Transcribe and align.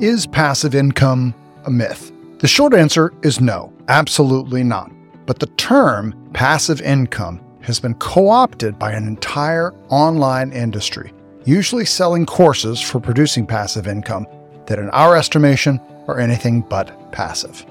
Is 0.00 0.28
passive 0.28 0.76
income 0.76 1.34
a 1.64 1.70
myth? 1.70 2.12
The 2.38 2.46
short 2.46 2.72
answer 2.72 3.12
is 3.24 3.40
no, 3.40 3.72
absolutely 3.88 4.62
not. 4.62 4.92
But 5.26 5.40
the 5.40 5.48
term 5.56 6.14
passive 6.32 6.80
income 6.80 7.40
has 7.62 7.80
been 7.80 7.94
co 7.94 8.28
opted 8.28 8.78
by 8.78 8.92
an 8.92 9.08
entire 9.08 9.74
online 9.88 10.52
industry, 10.52 11.12
usually 11.44 11.84
selling 11.84 12.26
courses 12.26 12.80
for 12.80 13.00
producing 13.00 13.44
passive 13.44 13.88
income 13.88 14.24
that, 14.66 14.78
in 14.78 14.88
our 14.90 15.16
estimation, 15.16 15.80
are 16.06 16.20
anything 16.20 16.60
but 16.60 17.10
passive. 17.10 17.66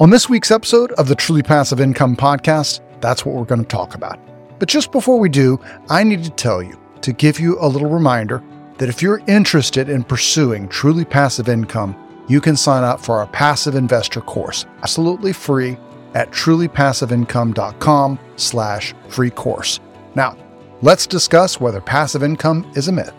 On 0.00 0.08
this 0.08 0.30
week's 0.30 0.50
episode 0.50 0.92
of 0.92 1.06
the 1.06 1.14
Truly 1.14 1.42
Passive 1.42 1.82
Income 1.82 2.16
Podcast, 2.16 2.80
that's 3.02 3.26
what 3.26 3.34
we're 3.34 3.44
going 3.44 3.60
to 3.60 3.68
talk 3.68 3.94
about. 3.94 4.18
But 4.58 4.70
just 4.70 4.90
before 4.90 5.18
we 5.18 5.28
do, 5.28 5.60
I 5.90 6.02
need 6.02 6.24
to 6.24 6.30
tell 6.30 6.62
you 6.62 6.80
to 7.02 7.12
give 7.12 7.38
you 7.38 7.58
a 7.60 7.68
little 7.68 7.90
reminder 7.90 8.42
that 8.80 8.88
if 8.88 9.02
you're 9.02 9.20
interested 9.28 9.90
in 9.90 10.02
pursuing 10.02 10.66
truly 10.66 11.04
passive 11.04 11.50
income, 11.50 11.94
you 12.28 12.40
can 12.40 12.56
sign 12.56 12.82
up 12.82 12.98
for 12.98 13.16
our 13.16 13.26
passive 13.26 13.74
investor 13.74 14.22
course, 14.22 14.64
absolutely 14.82 15.34
free 15.34 15.76
at 16.14 16.30
trulypassiveincome.com 16.30 18.18
slash 18.36 18.94
free 19.08 19.28
course. 19.28 19.80
Now, 20.14 20.34
let's 20.80 21.06
discuss 21.06 21.60
whether 21.60 21.82
passive 21.82 22.22
income 22.22 22.72
is 22.74 22.88
a 22.88 22.92
myth. 22.92 23.12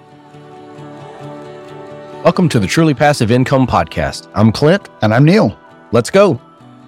Welcome 2.23 2.49
to 2.49 2.59
the 2.59 2.65
Truly 2.65 2.95
Passive 2.95 3.29
Income 3.29 3.67
Podcast. 3.67 4.31
I'm 4.33 4.51
Clint. 4.51 4.89
And 5.03 5.13
I'm 5.13 5.25
Neil. 5.25 5.55
Let's 5.91 6.09
go. 6.09 6.41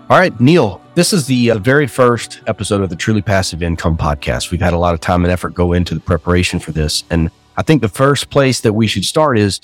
All 0.10 0.18
right, 0.18 0.38
Neil, 0.40 0.82
this 0.96 1.14
is 1.14 1.28
the 1.28 1.52
uh, 1.52 1.60
very 1.60 1.86
first 1.86 2.42
episode 2.48 2.82
of 2.82 2.90
the 2.90 2.96
Truly 2.96 3.22
Passive 3.22 3.62
Income 3.62 3.98
Podcast. 3.98 4.50
We've 4.50 4.62
had 4.62 4.74
a 4.74 4.80
lot 4.80 4.96
of 4.96 5.00
time 5.00 5.24
and 5.26 5.32
effort 5.32 5.54
go 5.54 5.74
into 5.74 5.94
the 5.94 6.02
preparation 6.02 6.60
for 6.60 6.72
this. 6.72 7.04
And 7.12 7.30
I 7.56 7.62
think 7.62 7.82
the 7.82 7.90
first 7.90 8.30
place 8.30 8.62
that 8.62 8.74
we 8.74 8.88
should 8.88 9.06
start 9.06 9.38
is 9.38 9.62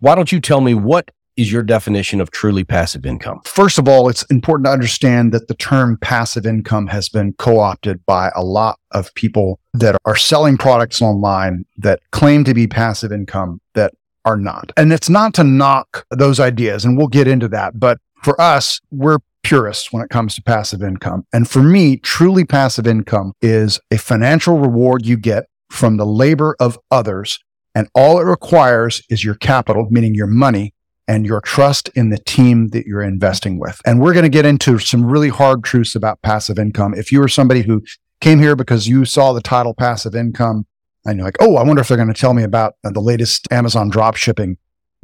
why 0.00 0.14
don't 0.14 0.32
you 0.32 0.40
tell 0.40 0.60
me 0.60 0.74
what 0.74 1.10
is 1.36 1.50
your 1.50 1.62
definition 1.62 2.20
of 2.20 2.30
truly 2.30 2.64
passive 2.64 3.04
income? 3.04 3.40
First 3.44 3.78
of 3.78 3.88
all, 3.88 4.08
it's 4.08 4.22
important 4.24 4.66
to 4.66 4.70
understand 4.70 5.32
that 5.32 5.48
the 5.48 5.54
term 5.54 5.96
passive 6.00 6.46
income 6.46 6.86
has 6.88 7.08
been 7.08 7.32
co 7.34 7.58
opted 7.58 8.04
by 8.06 8.30
a 8.34 8.44
lot 8.44 8.78
of 8.92 9.12
people 9.14 9.58
that 9.72 9.96
are 10.04 10.16
selling 10.16 10.56
products 10.56 11.02
online 11.02 11.64
that 11.78 12.00
claim 12.12 12.44
to 12.44 12.54
be 12.54 12.66
passive 12.66 13.12
income 13.12 13.60
that 13.74 13.94
are 14.24 14.36
not. 14.36 14.72
And 14.76 14.92
it's 14.92 15.08
not 15.08 15.34
to 15.34 15.44
knock 15.44 16.06
those 16.10 16.40
ideas, 16.40 16.84
and 16.84 16.96
we'll 16.96 17.08
get 17.08 17.26
into 17.26 17.48
that. 17.48 17.78
But 17.78 17.98
for 18.22 18.40
us, 18.40 18.80
we're 18.90 19.18
purists 19.42 19.92
when 19.92 20.02
it 20.02 20.08
comes 20.08 20.34
to 20.34 20.42
passive 20.42 20.82
income. 20.82 21.26
And 21.32 21.48
for 21.48 21.62
me, 21.62 21.98
truly 21.98 22.44
passive 22.44 22.86
income 22.86 23.34
is 23.42 23.78
a 23.90 23.98
financial 23.98 24.58
reward 24.58 25.04
you 25.04 25.16
get 25.18 25.46
from 25.74 25.96
the 25.96 26.06
labor 26.06 26.56
of 26.60 26.78
others. 26.90 27.38
And 27.74 27.88
all 27.94 28.20
it 28.20 28.24
requires 28.24 29.02
is 29.10 29.24
your 29.24 29.34
capital, 29.34 29.88
meaning 29.90 30.14
your 30.14 30.28
money, 30.28 30.72
and 31.08 31.26
your 31.26 31.40
trust 31.40 31.88
in 31.90 32.08
the 32.10 32.18
team 32.18 32.68
that 32.68 32.86
you're 32.86 33.02
investing 33.02 33.58
with. 33.58 33.80
And 33.84 34.00
we're 34.00 34.14
going 34.14 34.24
to 34.24 34.30
get 34.30 34.46
into 34.46 34.78
some 34.78 35.04
really 35.04 35.28
hard 35.28 35.64
truths 35.64 35.94
about 35.94 36.22
passive 36.22 36.58
income. 36.58 36.94
If 36.94 37.12
you 37.12 37.22
are 37.22 37.28
somebody 37.28 37.62
who 37.62 37.82
came 38.20 38.38
here 38.38 38.56
because 38.56 38.88
you 38.88 39.04
saw 39.04 39.32
the 39.32 39.42
title 39.42 39.74
passive 39.74 40.14
income 40.14 40.66
and 41.04 41.18
you're 41.18 41.26
like, 41.26 41.36
oh, 41.40 41.56
I 41.56 41.64
wonder 41.64 41.82
if 41.82 41.88
they're 41.88 41.96
going 41.96 42.12
to 42.12 42.18
tell 42.18 42.32
me 42.32 42.42
about 42.42 42.76
uh, 42.84 42.90
the 42.90 43.00
latest 43.00 43.46
Amazon 43.52 43.90
drop 43.90 44.14
shipping 44.14 44.56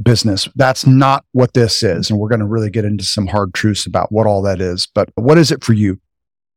business. 0.03 0.49
That's 0.55 0.87
not 0.87 1.25
what 1.33 1.53
this 1.53 1.83
is. 1.83 2.09
And 2.09 2.19
we're 2.19 2.31
going 2.31 2.41
to 2.41 2.47
really 2.47 2.71
get 2.71 2.87
into 2.87 3.05
some 3.05 3.27
hard 3.27 3.53
truths 3.53 3.85
about 3.85 4.11
what 4.11 4.27
all 4.27 4.41
that 4.43 4.61
is. 4.61 4.87
But 4.87 5.11
what 5.17 5.37
is 5.37 5.51
it 5.51 5.63
for 5.63 5.75
you? 5.75 6.01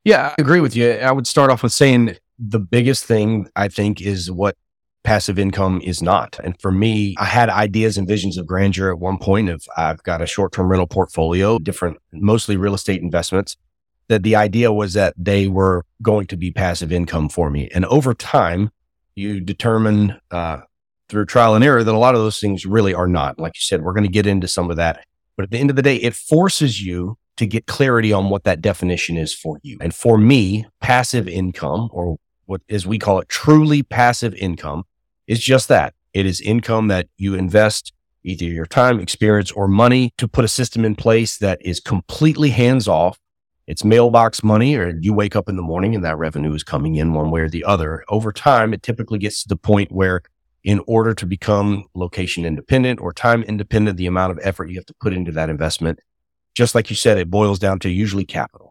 Yeah, 0.06 0.30
I 0.38 0.42
agree 0.42 0.62
with 0.62 0.76
you. 0.76 0.92
I 0.92 1.12
would 1.12 1.28
start 1.28 1.50
off 1.50 1.64
with 1.64 1.74
saying 1.74 2.18
the 2.46 2.60
biggest 2.60 3.06
thing 3.06 3.48
I 3.56 3.68
think 3.68 4.02
is 4.02 4.30
what 4.32 4.56
passive 5.04 5.38
income 5.38 5.82
is 5.84 6.02
not. 6.02 6.40
And 6.44 6.60
for 6.62 6.72
me, 6.72 7.16
I 7.18 7.26
had 7.26 7.50
ideas 7.50 7.98
and 7.98 8.08
visions 8.08 8.38
of 8.38 8.48
grandeur 8.48 8.92
at 8.92 9.00
one 9.00 9.18
point 9.18 9.50
of 9.50 9.66
I've 9.78 10.02
got 10.04 10.22
a 10.22 10.26
short-term 10.26 10.70
rental 10.70 10.88
portfolio, 10.88 11.60
different, 11.60 11.98
mostly 12.12 12.58
real 12.58 12.74
estate 12.74 13.02
investments, 13.02 13.58
that 14.08 14.24
the 14.24 14.36
idea 14.36 14.72
was 14.72 14.94
that 14.94 15.14
they 15.18 15.48
were 15.48 15.86
going 16.02 16.28
to 16.28 16.38
be 16.38 16.52
passive 16.52 16.92
income 16.92 17.30
for 17.30 17.50
me. 17.50 17.70
And 17.74 17.86
over 17.86 18.14
time, 18.14 18.72
you 19.16 19.40
determine 19.40 20.20
uh, 20.32 20.62
through 21.10 21.26
trial 21.26 21.56
and 21.56 21.64
error 21.64 21.84
that 21.84 21.94
a 21.94 21.98
lot 21.98 22.16
of 22.16 22.22
those 22.22 22.40
things 22.40 22.66
really 22.66 22.94
are 22.94 23.08
not. 23.08 23.40
Like 23.40 23.56
you 23.56 23.62
said, 23.62 23.82
we're 23.84 23.94
going 23.94 24.06
to 24.06 24.12
get 24.12 24.28
into 24.28 24.48
some 24.48 24.72
of 24.72 24.78
that. 24.78 25.06
But 25.36 25.44
at 25.44 25.52
the 25.52 25.60
end 25.60 25.70
of 25.70 25.76
the 25.76 25.82
day, 25.82 25.98
it 25.98 26.16
forces 26.16 26.82
you 26.82 27.18
to 27.38 27.46
get 27.46 27.66
clarity 27.66 28.14
on 28.14 28.30
what 28.30 28.44
that 28.44 28.62
definition 28.62 29.18
is 29.18 29.34
for 29.34 29.60
you. 29.64 29.78
And 29.82 29.94
for 29.94 30.18
me, 30.18 30.66
passive 30.82 31.28
income, 31.28 31.90
or 31.92 32.18
what 32.46 32.62
as 32.70 32.86
we 32.86 33.00
call 33.00 33.20
it, 33.20 33.30
truly 33.30 33.84
passive 33.84 34.34
income, 34.36 34.84
is 35.28 35.40
just 35.40 35.68
that. 35.70 35.94
It 36.14 36.26
is 36.26 36.42
income 36.42 36.88
that 36.90 37.08
you 37.18 37.36
invest 37.36 37.94
either 38.24 38.46
your 38.46 38.66
time, 38.66 39.00
experience, 39.00 39.52
or 39.52 39.68
money 39.68 40.14
to 40.18 40.28
put 40.28 40.46
a 40.46 40.48
system 40.48 40.86
in 40.86 40.96
place 40.96 41.38
that 41.38 41.60
is 41.62 41.80
completely 41.80 42.52
hands 42.52 42.88
off. 42.88 43.20
It's 43.68 43.84
mailbox 43.84 44.44
money, 44.44 44.76
or 44.76 44.98
you 45.02 45.14
wake 45.14 45.36
up 45.36 45.50
in 45.50 45.56
the 45.56 45.62
morning 45.62 45.96
and 45.96 46.04
that 46.06 46.18
revenue 46.18 46.54
is 46.54 46.64
coming 46.64 46.96
in 46.96 47.14
one 47.14 47.32
way 47.32 47.42
or 47.42 47.50
the 47.50 47.64
other. 47.64 48.04
Over 48.10 48.32
time, 48.32 48.74
it 48.74 48.84
typically 48.84 49.20
gets 49.20 49.44
to 49.44 49.50
the 49.50 49.58
point 49.58 49.92
where, 49.92 50.22
in 50.64 50.82
order 50.88 51.14
to 51.14 51.26
become 51.26 51.86
location 51.94 52.46
independent 52.46 53.02
or 53.02 53.12
time 53.12 53.44
independent, 53.44 53.98
the 53.98 54.06
amount 54.06 54.32
of 54.32 54.40
effort 54.44 54.70
you 54.70 54.76
have 54.76 54.86
to 54.86 54.96
put 55.02 55.12
into 55.12 55.32
that 55.34 55.50
investment, 55.50 56.00
just 56.56 56.76
like 56.76 56.90
you 56.90 56.96
said, 56.96 57.18
it 57.18 57.30
boils 57.30 57.60
down 57.60 57.80
to 57.80 57.90
usually 57.90 58.26
capital. 58.26 58.63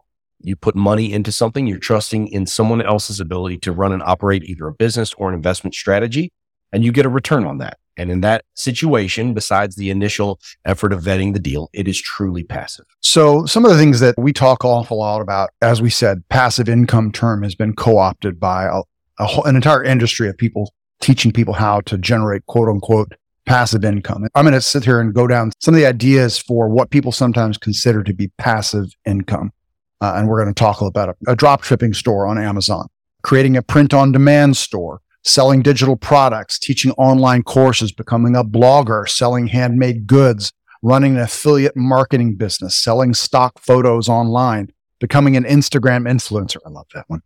You 0.43 0.55
put 0.55 0.75
money 0.75 1.11
into 1.13 1.31
something, 1.31 1.67
you're 1.67 1.79
trusting 1.79 2.27
in 2.27 2.45
someone 2.45 2.81
else's 2.81 3.19
ability 3.19 3.57
to 3.59 3.71
run 3.71 3.91
and 3.91 4.03
operate 4.03 4.43
either 4.43 4.67
a 4.67 4.73
business 4.73 5.13
or 5.15 5.29
an 5.29 5.35
investment 5.35 5.73
strategy 5.73 6.31
and 6.73 6.83
you 6.83 6.91
get 6.91 7.05
a 7.05 7.09
return 7.09 7.45
on 7.45 7.59
that. 7.59 7.77
And 7.95 8.09
in 8.09 8.21
that 8.21 8.43
situation, 8.55 9.35
besides 9.35 9.75
the 9.75 9.91
initial 9.91 10.39
effort 10.65 10.91
of 10.91 11.01
vetting 11.03 11.33
the 11.33 11.39
deal, 11.39 11.69
it 11.73 11.87
is 11.87 12.01
truly 12.01 12.43
passive. 12.43 12.85
So 13.01 13.45
some 13.45 13.63
of 13.63 13.71
the 13.71 13.77
things 13.77 13.99
that 13.99 14.15
we 14.17 14.33
talk 14.33 14.65
awful 14.65 14.97
lot 14.97 15.21
about, 15.21 15.51
as 15.61 15.81
we 15.81 15.91
said, 15.91 16.27
passive 16.29 16.67
income 16.67 17.11
term 17.11 17.43
has 17.43 17.53
been 17.53 17.75
co-opted 17.75 18.39
by 18.39 18.65
a, 18.65 18.81
a 19.19 19.25
whole, 19.27 19.43
an 19.43 19.55
entire 19.55 19.83
industry 19.83 20.27
of 20.27 20.35
people 20.37 20.73
teaching 21.01 21.31
people 21.31 21.53
how 21.53 21.81
to 21.81 21.97
generate 21.99 22.45
quote 22.47 22.67
unquote 22.67 23.13
passive 23.45 23.85
income. 23.85 24.25
I'm 24.33 24.45
going 24.45 24.53
to 24.53 24.61
sit 24.61 24.85
here 24.85 24.99
and 24.99 25.13
go 25.13 25.27
down 25.27 25.51
some 25.59 25.75
of 25.75 25.79
the 25.79 25.85
ideas 25.85 26.39
for 26.39 26.69
what 26.69 26.89
people 26.89 27.11
sometimes 27.11 27.59
consider 27.59 28.01
to 28.03 28.13
be 28.13 28.31
passive 28.39 28.87
income. 29.05 29.51
Uh, 30.03 30.15
and 30.17 30.27
we're 30.27 30.43
going 30.43 30.53
to 30.53 30.59
talk 30.59 30.81
about 30.81 31.07
a, 31.07 31.31
a 31.31 31.35
drop 31.35 31.63
shipping 31.63 31.93
store 31.93 32.27
on 32.27 32.37
Amazon, 32.37 32.89
creating 33.21 33.55
a 33.55 33.61
print 33.61 33.93
on 33.93 34.11
demand 34.11 34.57
store, 34.57 34.99
selling 35.23 35.61
digital 35.61 35.95
products, 35.95 36.59
teaching 36.59 36.91
online 36.97 37.41
courses, 37.41 37.89
becoming 37.93 38.35
a 38.35 38.43
blogger, 38.43 39.07
selling 39.07 39.47
handmade 39.47 40.05
goods, 40.05 40.51
running 40.81 41.15
an 41.15 41.21
affiliate 41.21 41.77
marketing 41.77 42.35
business, 42.35 42.75
selling 42.75 43.13
stock 43.13 43.57
photos 43.59 44.09
online, 44.09 44.69
becoming 44.99 45.37
an 45.37 45.45
Instagram 45.45 46.05
influencer. 46.05 46.57
I 46.65 46.69
love 46.69 46.87
that 46.93 47.05
one. 47.07 47.21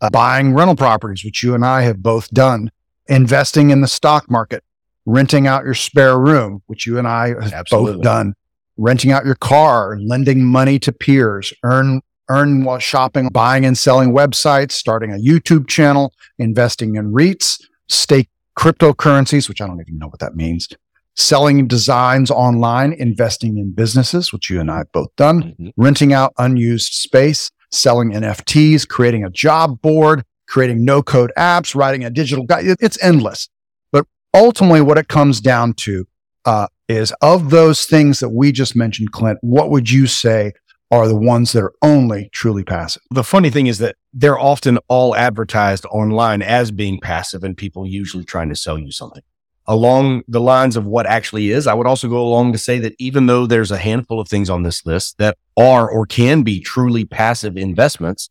Uh, 0.00 0.08
buying 0.10 0.54
rental 0.54 0.76
properties, 0.76 1.24
which 1.24 1.42
you 1.42 1.56
and 1.56 1.66
I 1.66 1.82
have 1.82 2.00
both 2.00 2.30
done, 2.30 2.70
investing 3.08 3.70
in 3.70 3.80
the 3.80 3.88
stock 3.88 4.30
market, 4.30 4.62
renting 5.04 5.48
out 5.48 5.64
your 5.64 5.74
spare 5.74 6.16
room, 6.16 6.62
which 6.68 6.86
you 6.86 6.96
and 6.96 7.08
I 7.08 7.30
have 7.30 7.52
Absolutely. 7.52 7.94
both 7.94 8.02
done, 8.02 8.34
renting 8.76 9.10
out 9.10 9.26
your 9.26 9.34
car, 9.34 9.98
lending 9.98 10.44
money 10.44 10.78
to 10.78 10.92
peers, 10.92 11.52
earn 11.64 12.02
earn 12.30 12.64
while 12.64 12.78
shopping, 12.78 13.28
buying 13.28 13.66
and 13.66 13.76
selling 13.76 14.12
websites, 14.12 14.72
starting 14.72 15.12
a 15.12 15.16
YouTube 15.16 15.68
channel, 15.68 16.14
investing 16.38 16.94
in 16.94 17.12
REITs, 17.12 17.60
stake 17.88 18.30
cryptocurrencies, 18.58 19.48
which 19.48 19.60
I 19.60 19.66
don't 19.66 19.80
even 19.80 19.98
know 19.98 20.06
what 20.06 20.20
that 20.20 20.36
means, 20.36 20.68
selling 21.16 21.66
designs 21.66 22.30
online, 22.30 22.92
investing 22.92 23.58
in 23.58 23.72
businesses, 23.72 24.32
which 24.32 24.48
you 24.48 24.60
and 24.60 24.70
I 24.70 24.78
have 24.78 24.92
both 24.92 25.14
done, 25.16 25.42
mm-hmm. 25.42 25.68
renting 25.76 26.12
out 26.12 26.32
unused 26.38 26.92
space, 26.92 27.50
selling 27.70 28.12
NFTs, 28.12 28.88
creating 28.88 29.24
a 29.24 29.30
job 29.30 29.80
board, 29.82 30.24
creating 30.48 30.84
no 30.84 31.02
code 31.02 31.32
apps, 31.36 31.74
writing 31.74 32.04
a 32.04 32.10
digital 32.10 32.44
guide. 32.44 32.64
It's 32.80 33.02
endless. 33.02 33.48
But 33.92 34.06
ultimately, 34.34 34.80
what 34.80 34.98
it 34.98 35.08
comes 35.08 35.40
down 35.40 35.74
to 35.74 36.06
uh, 36.44 36.68
is 36.88 37.12
of 37.22 37.50
those 37.50 37.84
things 37.86 38.20
that 38.20 38.30
we 38.30 38.52
just 38.52 38.74
mentioned, 38.76 39.12
Clint, 39.12 39.38
what 39.42 39.70
would 39.70 39.90
you 39.90 40.06
say 40.06 40.52
are 40.90 41.06
the 41.06 41.16
ones 41.16 41.52
that 41.52 41.62
are 41.62 41.72
only 41.82 42.28
truly 42.32 42.64
passive. 42.64 43.02
The 43.10 43.24
funny 43.24 43.50
thing 43.50 43.66
is 43.66 43.78
that 43.78 43.96
they're 44.12 44.38
often 44.38 44.78
all 44.88 45.14
advertised 45.14 45.86
online 45.86 46.42
as 46.42 46.70
being 46.70 46.98
passive 47.00 47.44
and 47.44 47.56
people 47.56 47.86
usually 47.86 48.24
trying 48.24 48.48
to 48.48 48.56
sell 48.56 48.78
you 48.78 48.90
something. 48.90 49.22
Along 49.66 50.22
the 50.26 50.40
lines 50.40 50.76
of 50.76 50.84
what 50.84 51.06
actually 51.06 51.50
is, 51.50 51.68
I 51.68 51.74
would 51.74 51.86
also 51.86 52.08
go 52.08 52.26
along 52.26 52.52
to 52.52 52.58
say 52.58 52.80
that 52.80 52.94
even 52.98 53.26
though 53.26 53.46
there's 53.46 53.70
a 53.70 53.78
handful 53.78 54.18
of 54.18 54.26
things 54.26 54.50
on 54.50 54.64
this 54.64 54.84
list 54.84 55.18
that 55.18 55.38
are 55.56 55.88
or 55.88 56.06
can 56.06 56.42
be 56.42 56.60
truly 56.60 57.04
passive 57.04 57.56
investments, 57.56 58.30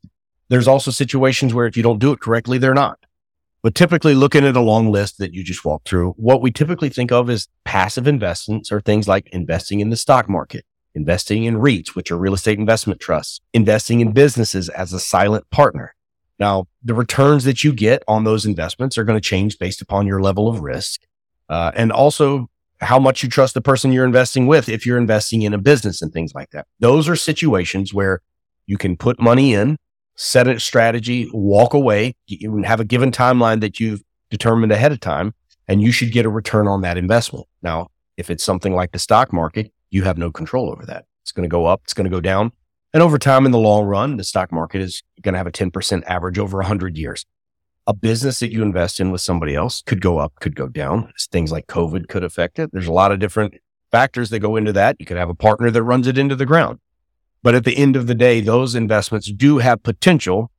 there's 0.49 0.67
also 0.67 0.91
situations 0.91 1.53
where 1.53 1.65
if 1.65 1.77
you 1.77 1.83
don't 1.83 1.99
do 1.99 2.11
it 2.11 2.19
correctly, 2.19 2.57
they're 2.57 2.73
not. 2.73 2.99
But 3.61 3.75
typically 3.75 4.15
looking 4.15 4.45
at 4.45 4.55
a 4.55 4.61
long 4.61 4.91
list 4.91 5.17
that 5.19 5.33
you 5.33 5.43
just 5.43 5.63
walked 5.63 5.87
through, 5.87 6.11
what 6.11 6.41
we 6.41 6.51
typically 6.51 6.89
think 6.89 7.11
of 7.11 7.29
as 7.29 7.47
passive 7.63 8.07
investments 8.07 8.71
are 8.71 8.81
things 8.81 9.07
like 9.07 9.29
investing 9.29 9.79
in 9.79 9.89
the 9.89 9.97
stock 9.97 10.27
market, 10.29 10.65
investing 10.95 11.43
in 11.43 11.55
REITs, 11.55 11.89
which 11.89 12.11
are 12.11 12.17
real 12.17 12.33
estate 12.33 12.59
investment 12.59 12.99
trusts, 12.99 13.39
investing 13.53 13.99
in 13.99 14.11
businesses 14.11 14.69
as 14.69 14.93
a 14.93 14.99
silent 14.99 15.49
partner. 15.49 15.93
Now, 16.39 16.67
the 16.83 16.93
returns 16.93 17.43
that 17.43 17.63
you 17.63 17.73
get 17.73 18.03
on 18.07 18.23
those 18.23 18.45
investments 18.45 18.97
are 18.97 19.03
going 19.03 19.17
to 19.17 19.27
change 19.27 19.59
based 19.59 19.81
upon 19.81 20.07
your 20.07 20.21
level 20.21 20.47
of 20.47 20.61
risk. 20.61 21.01
Uh, 21.49 21.71
and 21.75 21.91
also 21.91 22.47
how 22.81 22.99
much 22.99 23.23
you 23.23 23.29
trust 23.29 23.53
the 23.53 23.61
person 23.61 23.91
you're 23.91 24.05
investing 24.05 24.47
with 24.47 24.69
if 24.69 24.85
you're 24.85 24.97
investing 24.97 25.41
in 25.41 25.53
a 25.53 25.57
business 25.57 26.01
and 26.01 26.13
things 26.13 26.33
like 26.33 26.49
that. 26.51 26.65
Those 26.79 27.09
are 27.09 27.15
situations 27.15 27.93
where 27.93 28.21
you 28.67 28.77
can 28.77 28.95
put 28.95 29.19
money 29.19 29.53
in, 29.53 29.77
set 30.15 30.47
a 30.47 30.59
strategy, 30.59 31.29
walk 31.33 31.73
away, 31.73 32.15
you 32.27 32.61
have 32.63 32.79
a 32.79 32.85
given 32.85 33.11
timeline 33.11 33.61
that 33.61 33.79
you've 33.79 34.01
determined 34.29 34.71
ahead 34.71 34.91
of 34.91 34.99
time, 34.99 35.33
and 35.67 35.81
you 35.81 35.91
should 35.91 36.11
get 36.11 36.25
a 36.25 36.29
return 36.29 36.67
on 36.67 36.81
that 36.81 36.97
investment. 36.97 37.47
Now, 37.61 37.87
if 38.15 38.29
it's 38.29 38.43
something 38.43 38.75
like 38.75 38.91
the 38.91 38.99
stock 38.99 39.33
market, 39.33 39.71
you 39.89 40.03
have 40.03 40.17
no 40.17 40.31
control 40.31 40.71
over 40.71 40.85
that. 40.85 41.05
It's 41.21 41.31
going 41.31 41.47
to 41.47 41.51
go 41.51 41.65
up, 41.65 41.81
it's 41.83 41.93
going 41.93 42.05
to 42.05 42.15
go 42.15 42.21
down. 42.21 42.51
And 42.93 43.03
over 43.03 43.19
time, 43.19 43.45
in 43.45 43.51
the 43.51 43.59
long 43.59 43.85
run, 43.85 44.17
the 44.17 44.23
stock 44.23 44.51
market 44.51 44.81
is 44.81 45.03
going 45.21 45.33
to 45.33 45.37
have 45.37 45.45
a 45.45 45.51
10% 45.51 46.03
average 46.07 46.39
over 46.39 46.57
100 46.57 46.97
years 46.97 47.25
a 47.89 47.93
business 47.93 48.39
that 48.39 48.51
you 48.51 48.61
invest 48.61 48.99
in 48.99 49.09
with 49.09 49.19
somebody 49.19 49.55
else 49.55 49.81
could 49.81 49.99
go 49.99 50.19
up, 50.19 50.35
could 50.39 50.55
go 50.55 50.67
down. 50.67 51.11
Things 51.31 51.51
like 51.51 51.65
COVID 51.65 52.07
could 52.07 52.23
affect 52.23 52.59
it. 52.59 52.69
There's 52.71 52.85
a 52.85 52.93
lot 52.93 53.11
of 53.11 53.17
different 53.17 53.55
factors 53.91 54.29
that 54.29 54.39
go 54.39 54.55
into 54.55 54.71
that. 54.73 54.95
You 54.99 55.07
could 55.07 55.17
have 55.17 55.27
a 55.27 55.33
partner 55.33 55.71
that 55.71 55.81
runs 55.81 56.05
it 56.05 56.15
into 56.15 56.35
the 56.35 56.45
ground. 56.45 56.77
But 57.41 57.55
at 57.55 57.63
the 57.63 57.75
end 57.75 57.95
of 57.95 58.05
the 58.05 58.13
day, 58.13 58.41
those 58.41 58.75
investments 58.75 59.31
do 59.31 59.57
have 59.57 59.81
potential 59.81 60.51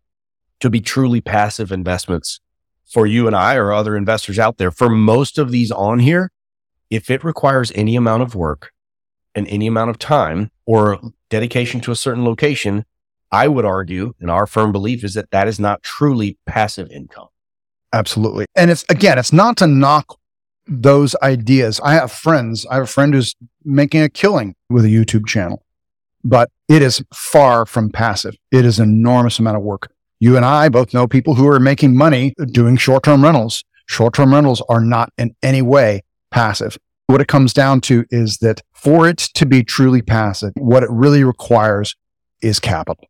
to 0.59 0.69
be 0.69 0.81
truly 0.81 1.21
passive 1.21 1.71
investments 1.71 2.41
for 2.85 3.07
you 3.07 3.29
and 3.29 3.37
I 3.37 3.55
or 3.55 3.73
other 3.73 3.97
investors 3.97 4.41
out 4.41 4.59
there. 4.59 4.73
For 4.73 4.89
most 4.89 5.39
of 5.39 5.53
these 5.53 5.71
on 5.71 6.01
here, 6.01 6.33
if 6.91 7.13
it 7.13 7.23
requires 7.23 7.71
any 7.77 7.95
amount 7.95 8.25
of 8.25 8.35
work 8.35 8.73
and 9.35 9.47
any 9.49 9.67
amount 9.67 9.91
of 9.91 9.99
time 9.99 10.51
or 10.67 11.01
dedication 11.29 11.81
to 11.83 11.93
a 11.93 11.97
certain 11.97 12.25
location, 12.25 12.85
I 13.33 13.49
would 13.49 13.65
argue, 13.65 14.15
and 14.21 14.31
our 14.31 14.47
firm 14.47 14.73
belief 14.73 15.05
is 15.05 15.15
that 15.15 15.31
that 15.31 15.47
is 15.47 15.61
not 15.61 15.83
truly 15.83 16.37
passive 16.47 16.91
income. 16.91 17.29
Absolutely. 17.93 18.47
And 18.57 18.71
it's 18.71 18.85
again, 18.89 19.19
it's 19.19 19.33
not 19.33 19.57
to 19.59 19.67
knock 19.67 20.19
those 20.67 21.17
ideas. 21.23 21.81
I 21.83 21.95
have 21.95 22.13
friends, 22.13 22.67
I 22.67 22.75
have 22.75 22.85
a 22.85 22.87
friend 22.87 23.15
who's 23.15 23.35
making 23.65 24.03
a 24.03 24.09
killing 24.09 24.55
with 24.69 24.85
a 24.85 24.89
YouTube 24.89 25.27
channel, 25.27 25.65
but 26.25 26.51
it 26.69 26.83
is 26.83 27.03
far 27.13 27.67
from 27.67 27.91
passive. 27.91 28.37
It 28.53 28.65
is 28.65 28.79
an 28.79 28.89
enormous 28.89 29.39
amount 29.39 29.57
of 29.57 29.63
work. 29.63 29.91
You 30.21 30.37
and 30.37 30.45
I 30.45 30.69
both 30.69 30.93
know 30.93 31.09
people 31.09 31.35
who 31.35 31.49
are 31.49 31.59
making 31.59 31.97
money 31.97 32.35
doing 32.53 32.77
short 32.77 33.03
term 33.03 33.25
rentals. 33.25 33.65
Short 33.87 34.15
term 34.15 34.33
rentals 34.33 34.63
are 34.69 34.81
not 34.81 35.13
in 35.19 35.35
any 35.43 35.63
way 35.63 36.03
passive. 36.31 36.79
What 37.11 37.21
it 37.21 37.27
comes 37.27 37.53
down 37.53 37.81
to 37.83 38.05
is 38.11 38.39
that 38.39 38.63
for 38.73 39.09
it 39.09 39.19
to 39.19 39.45
be 39.45 39.65
truly 39.65 40.01
passive, 40.01 40.53
what 40.55 40.85
it 40.85 40.91
really 40.93 41.25
requires 41.25 41.97
is 42.41 42.61
capital. 42.61 43.09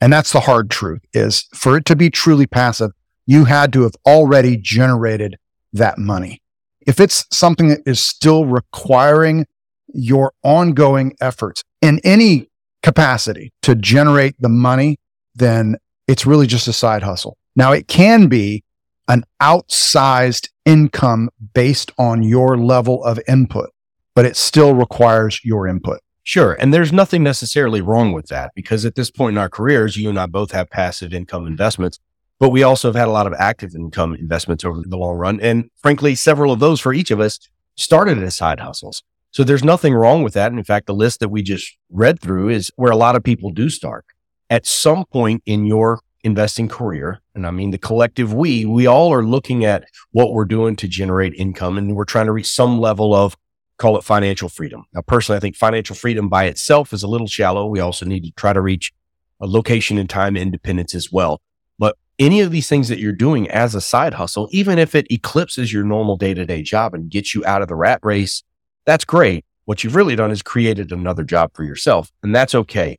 And 0.00 0.12
that's 0.12 0.32
the 0.32 0.38
hard 0.38 0.70
truth 0.70 1.00
is 1.12 1.48
for 1.52 1.76
it 1.76 1.84
to 1.86 1.96
be 1.96 2.10
truly 2.10 2.46
passive, 2.46 2.92
you 3.26 3.46
had 3.46 3.72
to 3.72 3.82
have 3.82 3.94
already 4.06 4.56
generated 4.56 5.36
that 5.72 5.98
money. 5.98 6.40
If 6.86 7.00
it's 7.00 7.26
something 7.32 7.70
that 7.70 7.80
is 7.86 7.98
still 7.98 8.46
requiring 8.46 9.46
your 9.88 10.32
ongoing 10.44 11.16
efforts 11.20 11.64
in 11.82 12.00
any 12.04 12.50
capacity 12.84 13.52
to 13.62 13.74
generate 13.74 14.40
the 14.40 14.48
money, 14.48 14.96
then 15.34 15.74
it's 16.06 16.24
really 16.24 16.46
just 16.46 16.68
a 16.68 16.72
side 16.72 17.02
hustle. 17.02 17.36
Now 17.56 17.72
it 17.72 17.88
can 17.88 18.28
be 18.28 18.62
an 19.08 19.24
outsized 19.42 20.50
income 20.70 21.28
based 21.52 21.90
on 21.98 22.22
your 22.22 22.56
level 22.56 23.02
of 23.02 23.18
input, 23.26 23.70
but 24.14 24.24
it 24.24 24.36
still 24.36 24.72
requires 24.72 25.44
your 25.44 25.66
input. 25.66 25.98
Sure. 26.22 26.52
And 26.52 26.72
there's 26.72 26.92
nothing 26.92 27.24
necessarily 27.24 27.80
wrong 27.80 28.12
with 28.12 28.28
that 28.28 28.52
because 28.54 28.84
at 28.84 28.94
this 28.94 29.10
point 29.10 29.34
in 29.34 29.38
our 29.38 29.48
careers, 29.48 29.96
you 29.96 30.08
and 30.08 30.18
I 30.18 30.26
both 30.26 30.52
have 30.52 30.70
passive 30.70 31.12
income 31.12 31.48
investments, 31.48 31.98
but 32.38 32.50
we 32.50 32.62
also 32.62 32.86
have 32.86 32.94
had 32.94 33.08
a 33.08 33.10
lot 33.10 33.26
of 33.26 33.32
active 33.36 33.74
income 33.74 34.14
investments 34.14 34.64
over 34.64 34.80
the 34.86 34.96
long 34.96 35.16
run. 35.16 35.40
And 35.40 35.70
frankly, 35.74 36.14
several 36.14 36.52
of 36.52 36.60
those 36.60 36.78
for 36.78 36.94
each 36.94 37.10
of 37.10 37.18
us 37.18 37.40
started 37.74 38.22
as 38.22 38.36
side 38.36 38.60
hustles. 38.60 39.02
So 39.32 39.42
there's 39.42 39.64
nothing 39.64 39.92
wrong 39.92 40.22
with 40.22 40.34
that. 40.34 40.52
And 40.52 40.58
in 40.58 40.64
fact, 40.64 40.86
the 40.86 40.94
list 40.94 41.18
that 41.18 41.30
we 41.30 41.42
just 41.42 41.76
read 41.90 42.20
through 42.20 42.50
is 42.50 42.70
where 42.76 42.92
a 42.92 42.96
lot 42.96 43.16
of 43.16 43.24
people 43.24 43.50
do 43.50 43.68
start. 43.68 44.04
At 44.48 44.66
some 44.66 45.04
point 45.06 45.42
in 45.46 45.66
your 45.66 46.00
investing 46.22 46.68
career, 46.68 47.20
and 47.34 47.46
I 47.46 47.50
mean 47.50 47.70
the 47.70 47.78
collective 47.78 48.32
we, 48.34 48.64
we 48.64 48.86
all 48.86 49.12
are 49.12 49.24
looking 49.24 49.64
at 49.64 49.84
what 50.12 50.32
we're 50.32 50.44
doing 50.44 50.76
to 50.76 50.88
generate 50.88 51.34
income 51.34 51.78
and 51.78 51.96
we're 51.96 52.04
trying 52.04 52.26
to 52.26 52.32
reach 52.32 52.48
some 52.48 52.78
level 52.78 53.14
of 53.14 53.36
call 53.80 53.96
it 53.96 54.04
financial 54.04 54.48
freedom. 54.48 54.84
Now, 54.92 55.00
personally, 55.00 55.38
I 55.38 55.40
think 55.40 55.56
financial 55.56 55.96
freedom 55.96 56.28
by 56.28 56.44
itself 56.44 56.92
is 56.92 57.02
a 57.02 57.08
little 57.08 57.26
shallow. 57.26 57.66
We 57.66 57.80
also 57.80 58.04
need 58.04 58.24
to 58.24 58.32
try 58.32 58.52
to 58.52 58.60
reach 58.60 58.92
a 59.40 59.46
location 59.46 59.96
and 59.96 60.08
time 60.08 60.36
independence 60.36 60.94
as 60.94 61.10
well. 61.10 61.40
But 61.78 61.96
any 62.18 62.42
of 62.42 62.50
these 62.50 62.68
things 62.68 62.88
that 62.88 62.98
you're 62.98 63.12
doing 63.12 63.48
as 63.50 63.74
a 63.74 63.80
side 63.80 64.14
hustle, 64.14 64.48
even 64.52 64.78
if 64.78 64.94
it 64.94 65.10
eclipses 65.10 65.72
your 65.72 65.82
normal 65.82 66.16
day 66.16 66.34
to 66.34 66.44
day 66.44 66.62
job 66.62 66.94
and 66.94 67.10
gets 67.10 67.34
you 67.34 67.44
out 67.46 67.62
of 67.62 67.68
the 67.68 67.74
rat 67.74 68.00
race, 68.02 68.42
that's 68.84 69.06
great. 69.06 69.46
What 69.64 69.82
you've 69.82 69.96
really 69.96 70.16
done 70.16 70.30
is 70.30 70.42
created 70.42 70.92
another 70.92 71.24
job 71.24 71.52
for 71.54 71.64
yourself, 71.64 72.12
and 72.22 72.34
that's 72.34 72.54
okay. 72.54 72.98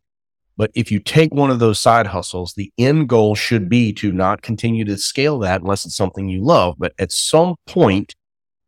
But 0.62 0.70
if 0.76 0.92
you 0.92 1.00
take 1.00 1.34
one 1.34 1.50
of 1.50 1.58
those 1.58 1.80
side 1.80 2.06
hustles, 2.06 2.54
the 2.54 2.72
end 2.78 3.10
goal 3.10 3.34
should 3.34 3.68
be 3.68 3.92
to 3.94 4.12
not 4.12 4.44
continue 4.44 4.86
to 4.86 4.96
scale 4.96 5.40
that 5.40 5.62
unless 5.62 5.88
it's 5.88 5.96
something 5.96 6.30
you 6.30 6.46
love. 6.46 6.76
But 6.78 6.94
at 7.00 7.12
some 7.12 7.56
point, 7.66 8.14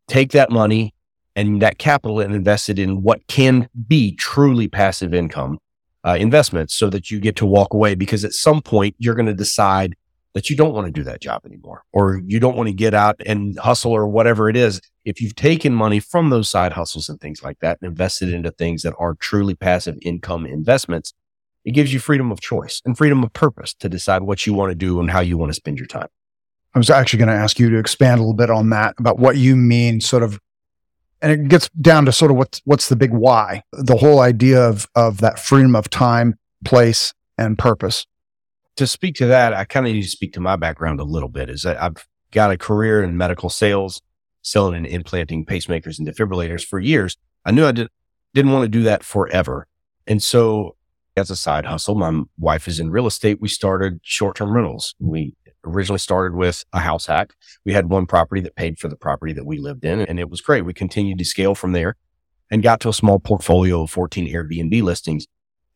take 0.07 0.31
that 0.31 0.49
money, 0.49 0.95
and 1.35 1.61
that 1.61 1.77
capital 1.77 2.19
and 2.19 2.33
invest 2.33 2.67
it 2.67 2.79
in 2.79 3.03
what 3.03 3.27
can 3.27 3.69
be 3.87 4.15
truly 4.15 4.67
passive 4.67 5.13
income 5.13 5.59
uh, 6.03 6.17
investments 6.19 6.73
so 6.73 6.89
that 6.89 7.11
you 7.11 7.19
get 7.19 7.35
to 7.35 7.45
walk 7.45 7.75
away 7.75 7.93
because 7.93 8.25
at 8.25 8.33
some 8.33 8.63
point 8.63 8.95
you're 8.97 9.13
going 9.13 9.27
to 9.27 9.33
decide 9.35 9.93
that 10.33 10.49
you 10.49 10.55
don't 10.55 10.73
want 10.73 10.87
to 10.87 10.91
do 10.91 11.03
that 11.03 11.21
job 11.21 11.43
anymore 11.45 11.83
or 11.93 12.19
you 12.25 12.39
don't 12.39 12.57
want 12.57 12.65
to 12.65 12.73
get 12.73 12.95
out 12.95 13.21
and 13.27 13.59
hustle 13.59 13.91
or 13.91 14.07
whatever 14.07 14.49
it 14.49 14.55
is. 14.55 14.81
If 15.05 15.21
you've 15.21 15.35
taken 15.35 15.75
money 15.75 15.99
from 15.99 16.31
those 16.31 16.49
side 16.49 16.73
hustles 16.73 17.07
and 17.07 17.21
things 17.21 17.43
like 17.43 17.59
that 17.59 17.77
and 17.81 17.87
invested 17.87 18.33
into 18.33 18.49
things 18.49 18.81
that 18.81 18.95
are 18.97 19.13
truly 19.13 19.53
passive 19.53 19.99
income 20.01 20.47
investments, 20.47 21.13
it 21.65 21.71
gives 21.71 21.93
you 21.93 21.99
freedom 21.99 22.31
of 22.31 22.41
choice 22.41 22.81
and 22.85 22.97
freedom 22.97 23.23
of 23.23 23.33
purpose 23.33 23.73
to 23.75 23.89
decide 23.89 24.23
what 24.23 24.45
you 24.45 24.53
want 24.53 24.71
to 24.71 24.75
do 24.75 24.99
and 24.99 25.09
how 25.09 25.19
you 25.19 25.37
want 25.37 25.49
to 25.49 25.53
spend 25.53 25.77
your 25.77 25.87
time. 25.87 26.07
I 26.75 26.79
was 26.79 26.89
actually 26.89 27.19
going 27.19 27.29
to 27.29 27.35
ask 27.35 27.59
you 27.59 27.69
to 27.69 27.77
expand 27.77 28.19
a 28.19 28.23
little 28.23 28.33
bit 28.33 28.49
on 28.49 28.69
that 28.71 28.95
about 28.97 29.19
what 29.19 29.37
you 29.37 29.55
mean 29.55 30.01
sort 30.01 30.23
of 30.23 30.39
and 31.21 31.31
it 31.31 31.47
gets 31.47 31.69
down 31.69 32.05
to 32.05 32.11
sort 32.11 32.31
of 32.31 32.37
what's 32.37 32.61
what's 32.65 32.89
the 32.89 32.95
big 32.95 33.11
why 33.11 33.63
the 33.71 33.95
whole 33.95 34.19
idea 34.19 34.61
of 34.61 34.87
of 34.95 35.19
that 35.19 35.39
freedom 35.39 35.75
of 35.75 35.89
time 35.89 36.37
place 36.65 37.13
and 37.37 37.57
purpose. 37.57 38.05
To 38.77 38.87
speak 38.87 39.15
to 39.15 39.27
that 39.27 39.53
i 39.53 39.65
kind 39.65 39.85
of 39.85 39.93
need 39.93 40.01
to 40.01 40.09
speak 40.09 40.33
to 40.33 40.39
my 40.39 40.55
background 40.55 40.99
a 40.99 41.03
little 41.03 41.29
bit 41.29 41.49
is 41.49 41.61
that 41.61 41.81
i've 41.81 42.07
got 42.31 42.51
a 42.51 42.57
career 42.57 43.03
in 43.03 43.15
medical 43.15 43.49
sales 43.49 44.01
selling 44.43 44.75
and 44.75 44.85
implanting 44.85 45.45
pacemakers 45.45 45.97
and 45.97 46.07
defibrillators 46.07 46.63
for 46.63 46.79
years. 46.79 47.17
I 47.45 47.51
knew 47.51 47.65
i 47.65 47.71
did, 47.71 47.89
didn't 48.33 48.51
want 48.51 48.63
to 48.63 48.69
do 48.69 48.83
that 48.83 49.03
forever. 49.03 49.67
And 50.05 50.21
so 50.21 50.75
as 51.15 51.29
a 51.29 51.35
side 51.35 51.65
hustle 51.65 51.95
my 51.95 52.23
wife 52.37 52.67
is 52.67 52.79
in 52.79 52.89
real 52.89 53.07
estate 53.07 53.39
we 53.39 53.47
started 53.47 53.99
short-term 54.03 54.53
rentals 54.53 54.95
we 54.99 55.35
originally 55.65 55.99
started 55.99 56.35
with 56.35 56.63
a 56.73 56.79
house 56.79 57.05
hack. 57.05 57.33
We 57.65 57.73
had 57.73 57.89
one 57.89 58.05
property 58.05 58.41
that 58.41 58.55
paid 58.55 58.79
for 58.79 58.87
the 58.87 58.95
property 58.95 59.33
that 59.33 59.45
we 59.45 59.57
lived 59.59 59.85
in, 59.85 60.01
and 60.01 60.19
it 60.19 60.29
was 60.29 60.41
great. 60.41 60.65
We 60.65 60.73
continued 60.73 61.19
to 61.19 61.25
scale 61.25 61.55
from 61.55 61.71
there 61.71 61.95
and 62.51 62.63
got 62.63 62.79
to 62.81 62.89
a 62.89 62.93
small 62.93 63.19
portfolio 63.19 63.83
of 63.83 63.91
14 63.91 64.31
Airbnb 64.31 64.81
listings. 64.83 65.25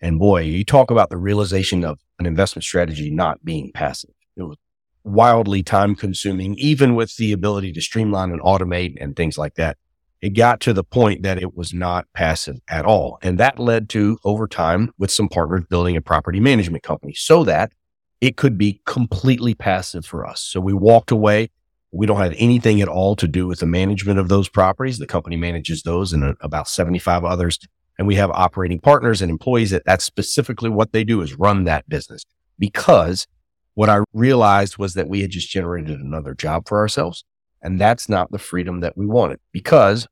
And 0.01 0.20
boy, 0.20 0.41
you 0.41 0.63
talk 0.63 0.91
about 0.91 1.10
the 1.10 1.17
realization 1.17 1.84
of 1.84 2.00
an 2.20 2.25
investment 2.25 2.63
strategy 2.63 3.10
not 3.10 3.44
being 3.44 3.72
passive. 3.74 4.12
It 4.36 4.44
was 4.44 4.58
wildly 5.03 5.63
time 5.63 5.96
consuming, 5.96 6.56
even 6.56 6.94
with 6.94 7.15
the 7.15 7.32
ability 7.32 7.72
to 7.74 7.82
streamline 7.82 8.32
and 8.32 8.41
automate 8.41 8.98
and 9.00 9.15
things 9.15 9.38
like 9.38 9.56
that. 9.56 9.77
It 10.21 10.29
got 10.31 10.59
to 10.62 10.74
the 10.74 10.83
point 10.83 11.24
that 11.24 11.41
it 11.41 11.55
was 11.55 11.74
not 11.74 12.07
passive 12.13 12.59
at 12.67 12.86
all. 12.86 13.19
And 13.21 13.38
that 13.38 13.59
led 13.59 13.88
to 13.89 14.17
over 14.24 14.47
time 14.47 14.91
with 14.97 15.12
some 15.12 15.29
partners 15.29 15.65
building 15.69 15.95
a 15.95 16.01
property 16.01 16.39
management 16.39 16.83
company 16.83 17.13
so 17.13 17.43
that 17.43 17.71
it 18.19 18.36
could 18.36 18.57
be 18.57 18.81
completely 18.86 19.53
passive 19.53 20.05
for 20.05 20.25
us. 20.25 20.41
So 20.41 20.59
we 20.59 20.74
walked 20.74 21.12
away. 21.12 21.50
We 21.91 22.07
don't 22.07 22.19
have 22.19 22.33
anything 22.38 22.81
at 22.81 22.88
all 22.88 23.15
to 23.15 23.27
do 23.27 23.47
with 23.47 23.59
the 23.59 23.65
management 23.67 24.19
of 24.19 24.27
those 24.27 24.50
properties. 24.50 24.97
The 24.97 25.05
company 25.05 25.36
manages 25.36 25.83
those 25.83 26.13
and 26.13 26.24
uh, 26.24 26.33
about 26.41 26.67
75 26.67 27.24
others. 27.24 27.59
And 27.97 28.07
we 28.07 28.15
have 28.15 28.31
operating 28.31 28.79
partners 28.79 29.21
and 29.21 29.29
employees 29.29 29.71
that 29.71 29.86
that's 29.86 30.03
specifically 30.03 30.69
what 30.69 30.93
they 30.93 31.03
do 31.03 31.21
is 31.21 31.36
run 31.36 31.63
that 31.65 31.88
business. 31.88 32.24
Because 32.59 33.27
what 33.75 33.89
I 33.89 34.00
realized 34.13 34.79
was 34.79 34.95
that 34.95 35.07
we 35.07 35.21
had 35.21 35.29
just 35.29 35.50
generated 35.50 36.00
another 36.00 36.33
job 36.33 36.67
for 36.67 36.79
ourselves. 36.79 37.24
And 37.61 37.79
that's 37.79 38.07
not 38.07 38.31
the 38.31 38.39
freedom 38.39 38.81
that 38.81 38.97
we 38.97 39.05
wanted 39.05 39.39
because 39.51 40.07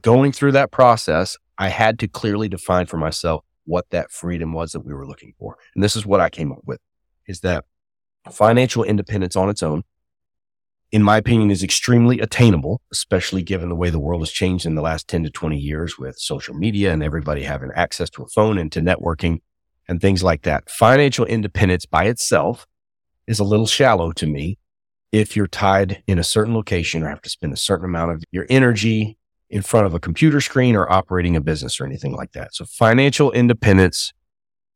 going 0.00 0.32
through 0.32 0.52
that 0.52 0.70
process, 0.70 1.36
I 1.58 1.68
had 1.68 1.98
to 2.00 2.08
clearly 2.08 2.48
define 2.48 2.86
for 2.86 2.96
myself 2.96 3.44
what 3.64 3.88
that 3.90 4.10
freedom 4.10 4.52
was 4.52 4.72
that 4.72 4.84
we 4.84 4.94
were 4.94 5.06
looking 5.06 5.34
for. 5.38 5.56
And 5.74 5.82
this 5.82 5.96
is 5.96 6.06
what 6.06 6.20
I 6.20 6.30
came 6.30 6.52
up 6.52 6.60
with 6.64 6.80
is 7.26 7.40
that 7.40 7.64
financial 8.30 8.84
independence 8.84 9.36
on 9.36 9.48
its 9.48 9.62
own, 9.62 9.82
in 10.92 11.02
my 11.02 11.16
opinion, 11.16 11.50
is 11.50 11.62
extremely 11.62 12.20
attainable, 12.20 12.80
especially 12.92 13.42
given 13.42 13.68
the 13.68 13.74
way 13.74 13.90
the 13.90 13.98
world 13.98 14.20
has 14.20 14.30
changed 14.30 14.66
in 14.66 14.74
the 14.74 14.82
last 14.82 15.08
10 15.08 15.24
to 15.24 15.30
20 15.30 15.58
years 15.58 15.98
with 15.98 16.18
social 16.18 16.54
media 16.54 16.92
and 16.92 17.02
everybody 17.02 17.42
having 17.42 17.70
access 17.74 18.10
to 18.10 18.22
a 18.22 18.28
phone 18.28 18.58
and 18.58 18.70
to 18.72 18.80
networking 18.80 19.40
and 19.88 20.00
things 20.00 20.22
like 20.22 20.42
that. 20.42 20.70
Financial 20.70 21.24
independence 21.24 21.86
by 21.86 22.04
itself 22.04 22.66
is 23.26 23.38
a 23.38 23.44
little 23.44 23.66
shallow 23.66 24.12
to 24.12 24.26
me 24.26 24.58
if 25.14 25.36
you're 25.36 25.46
tied 25.46 26.02
in 26.08 26.18
a 26.18 26.24
certain 26.24 26.54
location 26.54 27.04
or 27.04 27.08
have 27.08 27.22
to 27.22 27.30
spend 27.30 27.52
a 27.52 27.56
certain 27.56 27.84
amount 27.84 28.10
of 28.10 28.24
your 28.32 28.46
energy 28.50 29.16
in 29.48 29.62
front 29.62 29.86
of 29.86 29.94
a 29.94 30.00
computer 30.00 30.40
screen 30.40 30.74
or 30.74 30.90
operating 30.92 31.36
a 31.36 31.40
business 31.40 31.80
or 31.80 31.86
anything 31.86 32.12
like 32.12 32.32
that. 32.32 32.52
So 32.52 32.64
financial 32.64 33.30
independence 33.30 34.12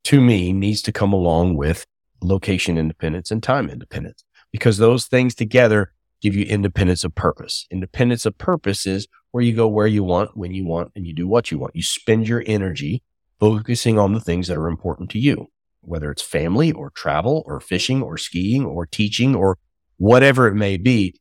to 0.04 0.20
me 0.20 0.52
needs 0.52 0.80
to 0.82 0.92
come 0.92 1.12
along 1.12 1.56
with 1.56 1.86
location 2.22 2.78
independence 2.78 3.32
and 3.32 3.42
time 3.42 3.68
independence 3.68 4.24
because 4.52 4.78
those 4.78 5.06
things 5.06 5.34
together 5.34 5.92
give 6.20 6.36
you 6.36 6.44
independence 6.44 7.02
of 7.02 7.16
purpose. 7.16 7.66
Independence 7.72 8.24
of 8.24 8.38
purpose 8.38 8.86
is 8.86 9.08
where 9.32 9.42
you 9.42 9.56
go 9.56 9.66
where 9.66 9.88
you 9.88 10.04
want, 10.04 10.36
when 10.36 10.54
you 10.54 10.64
want, 10.64 10.92
and 10.94 11.04
you 11.04 11.12
do 11.12 11.26
what 11.26 11.50
you 11.50 11.58
want. 11.58 11.74
You 11.74 11.82
spend 11.82 12.28
your 12.28 12.44
energy 12.46 13.02
focusing 13.40 13.98
on 13.98 14.12
the 14.12 14.20
things 14.20 14.46
that 14.46 14.56
are 14.56 14.68
important 14.68 15.10
to 15.10 15.18
you, 15.18 15.48
whether 15.80 16.12
it's 16.12 16.22
family 16.22 16.70
or 16.70 16.90
travel 16.90 17.42
or 17.44 17.58
fishing 17.58 18.02
or 18.02 18.16
skiing 18.16 18.64
or 18.64 18.86
teaching 18.86 19.34
or 19.34 19.58
whatever 19.98 20.48
it 20.48 20.54
may 20.54 20.76
be. 20.76 21.14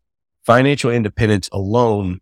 Financial 0.46 0.89
independence 0.89 1.50
alone 1.51 2.22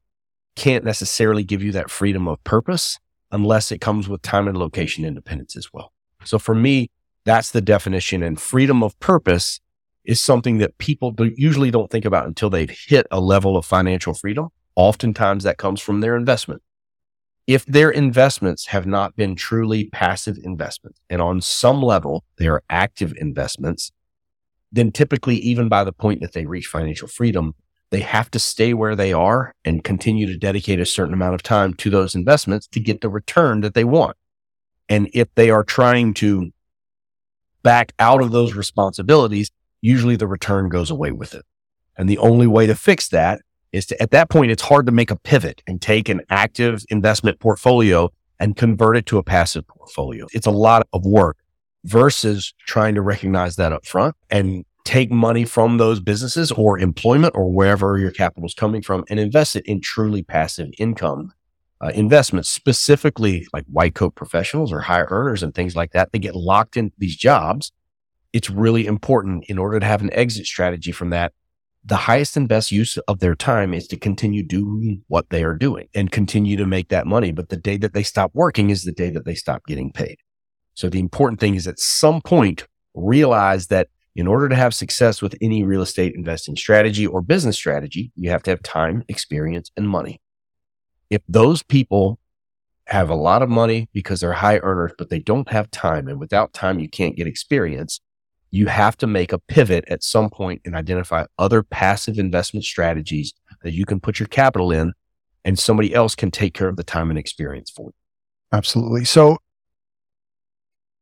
can't 0.55 0.83
necessarily 0.83 1.43
give 1.43 1.61
you 1.61 1.71
that 1.73 1.91
freedom 1.91 2.27
of 2.27 2.43
purpose 2.43 2.97
unless 3.31 3.71
it 3.71 3.81
comes 3.81 4.09
with 4.09 4.21
time 4.21 4.47
and 4.47 4.57
location 4.57 5.05
independence 5.05 5.55
as 5.55 5.71
well. 5.71 5.91
So 6.23 6.39
for 6.39 6.55
me, 6.55 6.89
that's 7.25 7.51
the 7.51 7.61
definition. 7.61 8.23
And 8.23 8.39
freedom 8.39 8.81
of 8.83 8.97
purpose 8.99 9.59
is 10.05 10.21
something 10.21 10.59
that 10.59 10.77
people 10.77 11.13
usually 11.35 11.71
don't 11.71 11.89
think 11.89 12.05
about 12.05 12.27
until 12.27 12.49
they've 12.49 12.69
hit 12.69 13.07
a 13.11 13.19
level 13.19 13.57
of 13.57 13.65
financial 13.65 14.13
freedom. 14.13 14.49
Oftentimes 14.75 15.43
that 15.43 15.57
comes 15.57 15.81
from 15.81 16.01
their 16.01 16.15
investment. 16.15 16.61
If 17.47 17.65
their 17.65 17.91
investments 17.91 18.67
have 18.67 18.85
not 18.87 19.15
been 19.15 19.35
truly 19.35 19.89
passive 19.89 20.37
investments 20.43 20.99
and 21.09 21.21
on 21.21 21.41
some 21.41 21.81
level 21.81 22.23
they 22.37 22.47
are 22.47 22.63
active 22.69 23.13
investments, 23.17 23.91
then 24.71 24.91
typically 24.91 25.37
even 25.37 25.69
by 25.69 25.83
the 25.83 25.93
point 25.93 26.21
that 26.21 26.33
they 26.33 26.45
reach 26.45 26.67
financial 26.67 27.07
freedom, 27.07 27.53
they 27.91 28.01
have 28.01 28.29
to 28.31 28.39
stay 28.39 28.73
where 28.73 28.95
they 28.95 29.13
are 29.13 29.53
and 29.63 29.83
continue 29.83 30.25
to 30.27 30.37
dedicate 30.37 30.79
a 30.79 30.85
certain 30.85 31.13
amount 31.13 31.35
of 31.35 31.43
time 31.43 31.73
to 31.75 31.89
those 31.89 32.15
investments 32.15 32.67
to 32.67 32.79
get 32.79 33.01
the 33.01 33.09
return 33.09 33.61
that 33.61 33.73
they 33.73 33.83
want. 33.83 34.17
And 34.89 35.09
if 35.13 35.33
they 35.35 35.49
are 35.49 35.63
trying 35.63 36.13
to 36.15 36.51
back 37.63 37.93
out 37.99 38.21
of 38.21 38.31
those 38.31 38.53
responsibilities, 38.53 39.49
usually 39.81 40.15
the 40.15 40.27
return 40.27 40.69
goes 40.69 40.91
away 40.91 41.11
with 41.11 41.33
it. 41.33 41.45
And 41.97 42.09
the 42.09 42.17
only 42.17 42.47
way 42.47 42.67
to 42.67 42.75
fix 42.75 43.07
that 43.09 43.41
is 43.71 43.85
to, 43.87 44.01
at 44.01 44.11
that 44.11 44.29
point, 44.29 44.51
it's 44.51 44.63
hard 44.63 44.85
to 44.85 44.91
make 44.91 45.11
a 45.11 45.15
pivot 45.15 45.61
and 45.67 45.81
take 45.81 46.09
an 46.09 46.21
active 46.29 46.83
investment 46.89 47.39
portfolio 47.39 48.11
and 48.39 48.55
convert 48.55 48.97
it 48.97 49.05
to 49.07 49.17
a 49.17 49.23
passive 49.23 49.67
portfolio. 49.67 50.27
It's 50.33 50.47
a 50.47 50.51
lot 50.51 50.87
of 50.91 51.05
work 51.05 51.37
versus 51.85 52.53
trying 52.65 52.95
to 52.95 53.01
recognize 53.01 53.55
that 53.55 53.71
up 53.71 53.85
front 53.85 54.15
and 54.29 54.65
take 54.85 55.11
money 55.11 55.45
from 55.45 55.77
those 55.77 55.99
businesses 55.99 56.51
or 56.51 56.77
employment 56.79 57.33
or 57.35 57.51
wherever 57.51 57.97
your 57.97 58.11
capital 58.11 58.45
is 58.45 58.53
coming 58.53 58.81
from 58.81 59.03
and 59.09 59.19
invest 59.19 59.55
it 59.55 59.65
in 59.65 59.81
truly 59.81 60.23
passive 60.23 60.69
income 60.77 61.31
uh, 61.81 61.91
investments, 61.93 62.49
specifically 62.49 63.47
like 63.53 63.65
white 63.65 63.95
coat 63.95 64.15
professionals 64.15 64.71
or 64.71 64.81
higher 64.81 65.07
earners 65.09 65.43
and 65.43 65.53
things 65.53 65.75
like 65.75 65.91
that. 65.91 66.11
They 66.11 66.19
get 66.19 66.35
locked 66.35 66.77
in 66.77 66.91
these 66.97 67.15
jobs. 67.15 67.71
It's 68.33 68.49
really 68.49 68.85
important 68.85 69.45
in 69.45 69.57
order 69.57 69.79
to 69.79 69.85
have 69.85 70.01
an 70.01 70.13
exit 70.13 70.45
strategy 70.45 70.91
from 70.91 71.09
that. 71.11 71.33
The 71.83 71.95
highest 71.95 72.35
and 72.35 72.49
best 72.49 72.71
use 72.71 72.97
of 72.97 73.19
their 73.19 73.35
time 73.35 73.73
is 73.73 73.87
to 73.87 73.97
continue 73.97 74.41
doing 74.41 75.03
what 75.07 75.29
they 75.29 75.43
are 75.43 75.53
doing 75.53 75.87
and 75.93 76.11
continue 76.11 76.57
to 76.57 76.65
make 76.65 76.89
that 76.89 77.05
money. 77.05 77.31
But 77.31 77.49
the 77.49 77.57
day 77.57 77.77
that 77.77 77.93
they 77.93 78.01
stop 78.01 78.31
working 78.33 78.71
is 78.71 78.83
the 78.83 78.91
day 78.91 79.11
that 79.11 79.25
they 79.25 79.35
stop 79.35 79.67
getting 79.67 79.91
paid. 79.91 80.17
So 80.75 80.89
the 80.89 80.99
important 80.99 81.39
thing 81.39 81.55
is 81.55 81.67
at 81.67 81.79
some 81.79 82.21
point 82.21 82.67
realize 82.93 83.67
that 83.67 83.89
in 84.15 84.27
order 84.27 84.47
to 84.47 84.55
have 84.55 84.73
success 84.73 85.21
with 85.21 85.35
any 85.41 85.63
real 85.63 85.81
estate 85.81 86.15
investing 86.15 86.55
strategy 86.55 87.05
or 87.05 87.21
business 87.21 87.57
strategy, 87.57 88.11
you 88.15 88.29
have 88.29 88.43
to 88.43 88.51
have 88.51 88.63
time, 88.63 89.03
experience, 89.09 89.71
and 89.75 89.89
money 89.89 90.21
if 91.09 91.21
those 91.27 91.63
people 91.63 92.19
have 92.87 93.09
a 93.09 93.15
lot 93.15 93.41
of 93.41 93.49
money 93.49 93.89
because 93.93 94.19
they're 94.19 94.33
high 94.33 94.59
earners, 94.59 94.91
but 94.97 95.09
they 95.09 95.19
don't 95.19 95.49
have 95.49 95.71
time, 95.71 96.07
and 96.07 96.19
without 96.19 96.53
time, 96.53 96.79
you 96.79 96.89
can't 96.89 97.15
get 97.15 97.27
experience, 97.27 97.99
you 98.51 98.67
have 98.67 98.95
to 98.97 99.07
make 99.07 99.33
a 99.33 99.39
pivot 99.39 99.83
at 99.87 100.03
some 100.03 100.29
point 100.29 100.61
and 100.65 100.75
identify 100.75 101.25
other 101.39 101.63
passive 101.63 102.19
investment 102.19 102.63
strategies 102.63 103.33
that 103.63 103.73
you 103.73 103.85
can 103.85 103.99
put 103.99 104.19
your 104.19 104.27
capital 104.27 104.71
in 104.71 104.93
and 105.43 105.57
somebody 105.57 105.93
else 105.93 106.15
can 106.15 106.31
take 106.31 106.53
care 106.53 106.67
of 106.67 106.77
the 106.77 106.83
time 106.83 107.09
and 107.09 107.19
experience 107.19 107.69
for 107.69 107.87
you. 107.87 107.93
Absolutely. 108.51 109.03
So 109.03 109.37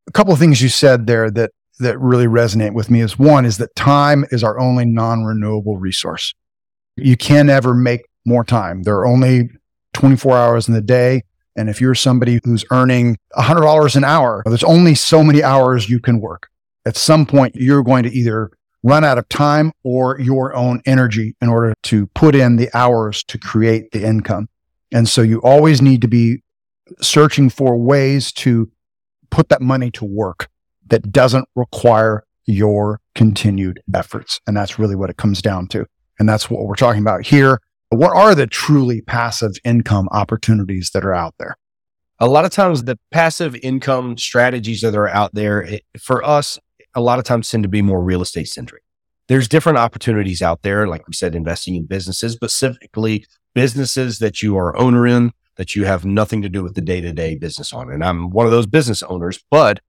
a 0.07 0.11
couple 0.11 0.33
of 0.33 0.39
things 0.39 0.61
you 0.61 0.69
said 0.69 1.07
there 1.07 1.31
that 1.31 1.51
that 1.79 1.99
really 1.99 2.27
resonate 2.27 2.73
with 2.73 2.89
me 2.89 3.01
is 3.01 3.17
one 3.17 3.45
is 3.45 3.57
that 3.57 3.75
time 3.75 4.25
is 4.31 4.43
our 4.43 4.59
only 4.59 4.85
non-renewable 4.85 5.77
resource. 5.77 6.33
You 6.95 7.17
can 7.17 7.47
never 7.47 7.73
make 7.73 8.01
more 8.25 8.43
time. 8.43 8.83
There 8.83 8.95
are 8.95 9.07
only 9.07 9.49
24 9.93 10.37
hours 10.37 10.67
in 10.67 10.73
the 10.73 10.81
day. 10.81 11.23
And 11.55 11.69
if 11.69 11.81
you're 11.81 11.95
somebody 11.95 12.39
who's 12.43 12.65
earning 12.71 13.17
$100 13.35 13.95
an 13.95 14.03
hour, 14.03 14.43
there's 14.45 14.63
only 14.63 14.95
so 14.95 15.23
many 15.23 15.43
hours 15.43 15.89
you 15.89 15.99
can 15.99 16.19
work. 16.19 16.47
At 16.85 16.97
some 16.97 17.25
point, 17.25 17.55
you're 17.55 17.83
going 17.83 18.03
to 18.03 18.11
either 18.11 18.51
run 18.83 19.03
out 19.03 19.17
of 19.17 19.29
time 19.29 19.71
or 19.83 20.19
your 20.19 20.53
own 20.55 20.81
energy 20.85 21.35
in 21.41 21.49
order 21.49 21.73
to 21.83 22.07
put 22.07 22.35
in 22.35 22.57
the 22.57 22.69
hours 22.73 23.23
to 23.25 23.37
create 23.37 23.91
the 23.91 24.05
income. 24.05 24.49
And 24.91 25.07
so 25.07 25.21
you 25.21 25.39
always 25.41 25.81
need 25.81 26.01
to 26.01 26.07
be 26.07 26.43
searching 27.01 27.49
for 27.49 27.77
ways 27.77 28.31
to 28.33 28.69
put 29.33 29.49
that 29.49 29.61
money 29.61 29.89
to 29.91 30.05
work 30.05 30.47
that 30.87 31.11
doesn't 31.11 31.47
require 31.55 32.23
your 32.45 32.99
continued 33.15 33.81
efforts. 33.93 34.39
And 34.45 34.55
that's 34.55 34.77
really 34.77 34.95
what 34.95 35.09
it 35.09 35.17
comes 35.17 35.41
down 35.41 35.67
to. 35.69 35.85
And 36.19 36.29
that's 36.29 36.49
what 36.49 36.65
we're 36.65 36.75
talking 36.75 37.01
about 37.01 37.25
here 37.25 37.59
what 37.93 38.15
are 38.15 38.33
the 38.35 38.47
truly 38.47 39.01
passive 39.01 39.53
income 39.63 40.07
opportunities 40.11 40.91
that 40.93 41.05
are 41.05 41.13
out 41.13 41.35
there? 41.37 41.55
A 42.19 42.27
lot 42.27 42.45
of 42.45 42.51
times, 42.51 42.83
the 42.83 42.97
passive 43.11 43.55
income 43.61 44.17
strategies 44.17 44.81
that 44.81 44.95
are 44.95 45.07
out 45.07 45.33
there 45.33 45.61
it, 45.61 45.83
for 45.99 46.23
us, 46.23 46.57
a 46.95 47.01
lot 47.01 47.19
of 47.19 47.25
times 47.25 47.49
tend 47.49 47.63
to 47.63 47.69
be 47.69 47.81
more 47.81 48.01
real 48.01 48.21
estate 48.21 48.47
centric. 48.47 48.83
There's 49.27 49.47
different 49.47 49.77
opportunities 49.77 50.41
out 50.41 50.61
there, 50.63 50.87
like 50.87 51.07
we 51.07 51.13
said, 51.13 51.35
investing 51.35 51.75
in 51.75 51.85
businesses, 51.85 52.33
specifically 52.33 53.25
businesses 53.53 54.19
that 54.19 54.41
you 54.41 54.57
are 54.57 54.77
owner 54.77 55.07
in, 55.07 55.31
that 55.55 55.75
you 55.75 55.85
have 55.85 56.05
nothing 56.05 56.41
to 56.41 56.49
do 56.49 56.63
with 56.63 56.75
the 56.75 56.81
day 56.81 57.01
to 57.01 57.11
day 57.11 57.35
business 57.35 57.73
on. 57.73 57.91
And 57.91 58.03
I'm 58.03 58.29
one 58.29 58.45
of 58.45 58.51
those 58.51 58.67
business 58.67 59.03
owners, 59.03 59.43
but 59.51 59.79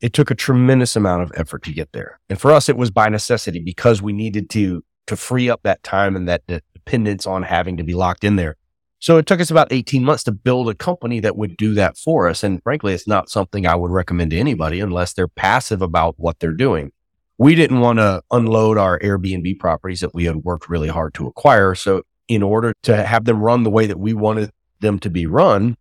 it 0.00 0.12
took 0.12 0.30
a 0.30 0.34
tremendous 0.34 0.96
amount 0.96 1.22
of 1.22 1.32
effort 1.34 1.62
to 1.64 1.72
get 1.72 1.92
there. 1.92 2.20
And 2.28 2.40
for 2.40 2.52
us, 2.52 2.68
it 2.68 2.76
was 2.76 2.90
by 2.90 3.08
necessity 3.08 3.60
because 3.60 4.00
we 4.02 4.12
needed 4.12 4.50
to 4.50 4.84
to 5.06 5.16
free 5.16 5.48
up 5.48 5.62
that 5.62 5.82
time 5.82 6.14
and 6.14 6.28
that 6.28 6.46
dependence 6.46 7.26
on 7.26 7.42
having 7.42 7.78
to 7.78 7.82
be 7.82 7.94
locked 7.94 8.24
in 8.24 8.36
there. 8.36 8.56
So 9.00 9.16
it 9.16 9.26
took 9.26 9.40
us 9.40 9.50
about 9.50 9.72
18 9.72 10.04
months 10.04 10.24
to 10.24 10.32
build 10.32 10.68
a 10.68 10.74
company 10.74 11.20
that 11.20 11.36
would 11.36 11.56
do 11.56 11.74
that 11.74 11.96
for 11.96 12.28
us. 12.28 12.42
And 12.42 12.62
frankly, 12.62 12.94
it's 12.94 13.06
not 13.06 13.30
something 13.30 13.66
I 13.66 13.74
would 13.74 13.90
recommend 13.90 14.32
to 14.32 14.38
anybody 14.38 14.80
unless 14.80 15.12
they're 15.12 15.28
passive 15.28 15.82
about 15.82 16.14
what 16.18 16.40
they're 16.40 16.52
doing. 16.52 16.92
We 17.38 17.54
didn't 17.54 17.80
want 17.80 18.00
to 18.00 18.22
unload 18.30 18.76
our 18.76 18.98
Airbnb 18.98 19.60
properties 19.60 20.00
that 20.00 20.14
we 20.14 20.24
had 20.24 20.36
worked 20.36 20.68
really 20.68 20.88
hard 20.88 21.14
to 21.14 21.28
acquire. 21.28 21.76
So 21.76 22.02
in 22.26 22.42
order 22.42 22.74
to 22.82 23.04
have 23.04 23.24
them 23.24 23.40
run 23.40 23.62
the 23.62 23.70
way 23.70 23.86
that 23.86 24.00
we 24.00 24.14
wanted 24.14 24.50
them 24.80 24.98
to 25.00 25.10
be 25.10 25.26
run, 25.26 25.76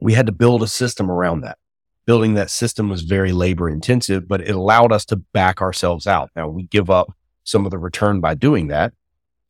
we 0.00 0.14
had 0.14 0.26
to 0.26 0.32
build 0.32 0.62
a 0.62 0.68
system 0.68 1.10
around 1.10 1.40
that. 1.42 1.58
Building 2.06 2.34
that 2.34 2.50
system 2.50 2.88
was 2.88 3.02
very 3.02 3.32
labor 3.32 3.68
intensive, 3.68 4.26
but 4.26 4.40
it 4.40 4.54
allowed 4.54 4.92
us 4.92 5.04
to 5.06 5.16
back 5.16 5.60
ourselves 5.60 6.06
out. 6.06 6.30
Now 6.34 6.48
we 6.48 6.64
give 6.64 6.90
up 6.90 7.12
some 7.44 7.64
of 7.64 7.70
the 7.70 7.78
return 7.78 8.20
by 8.20 8.34
doing 8.34 8.68
that. 8.68 8.92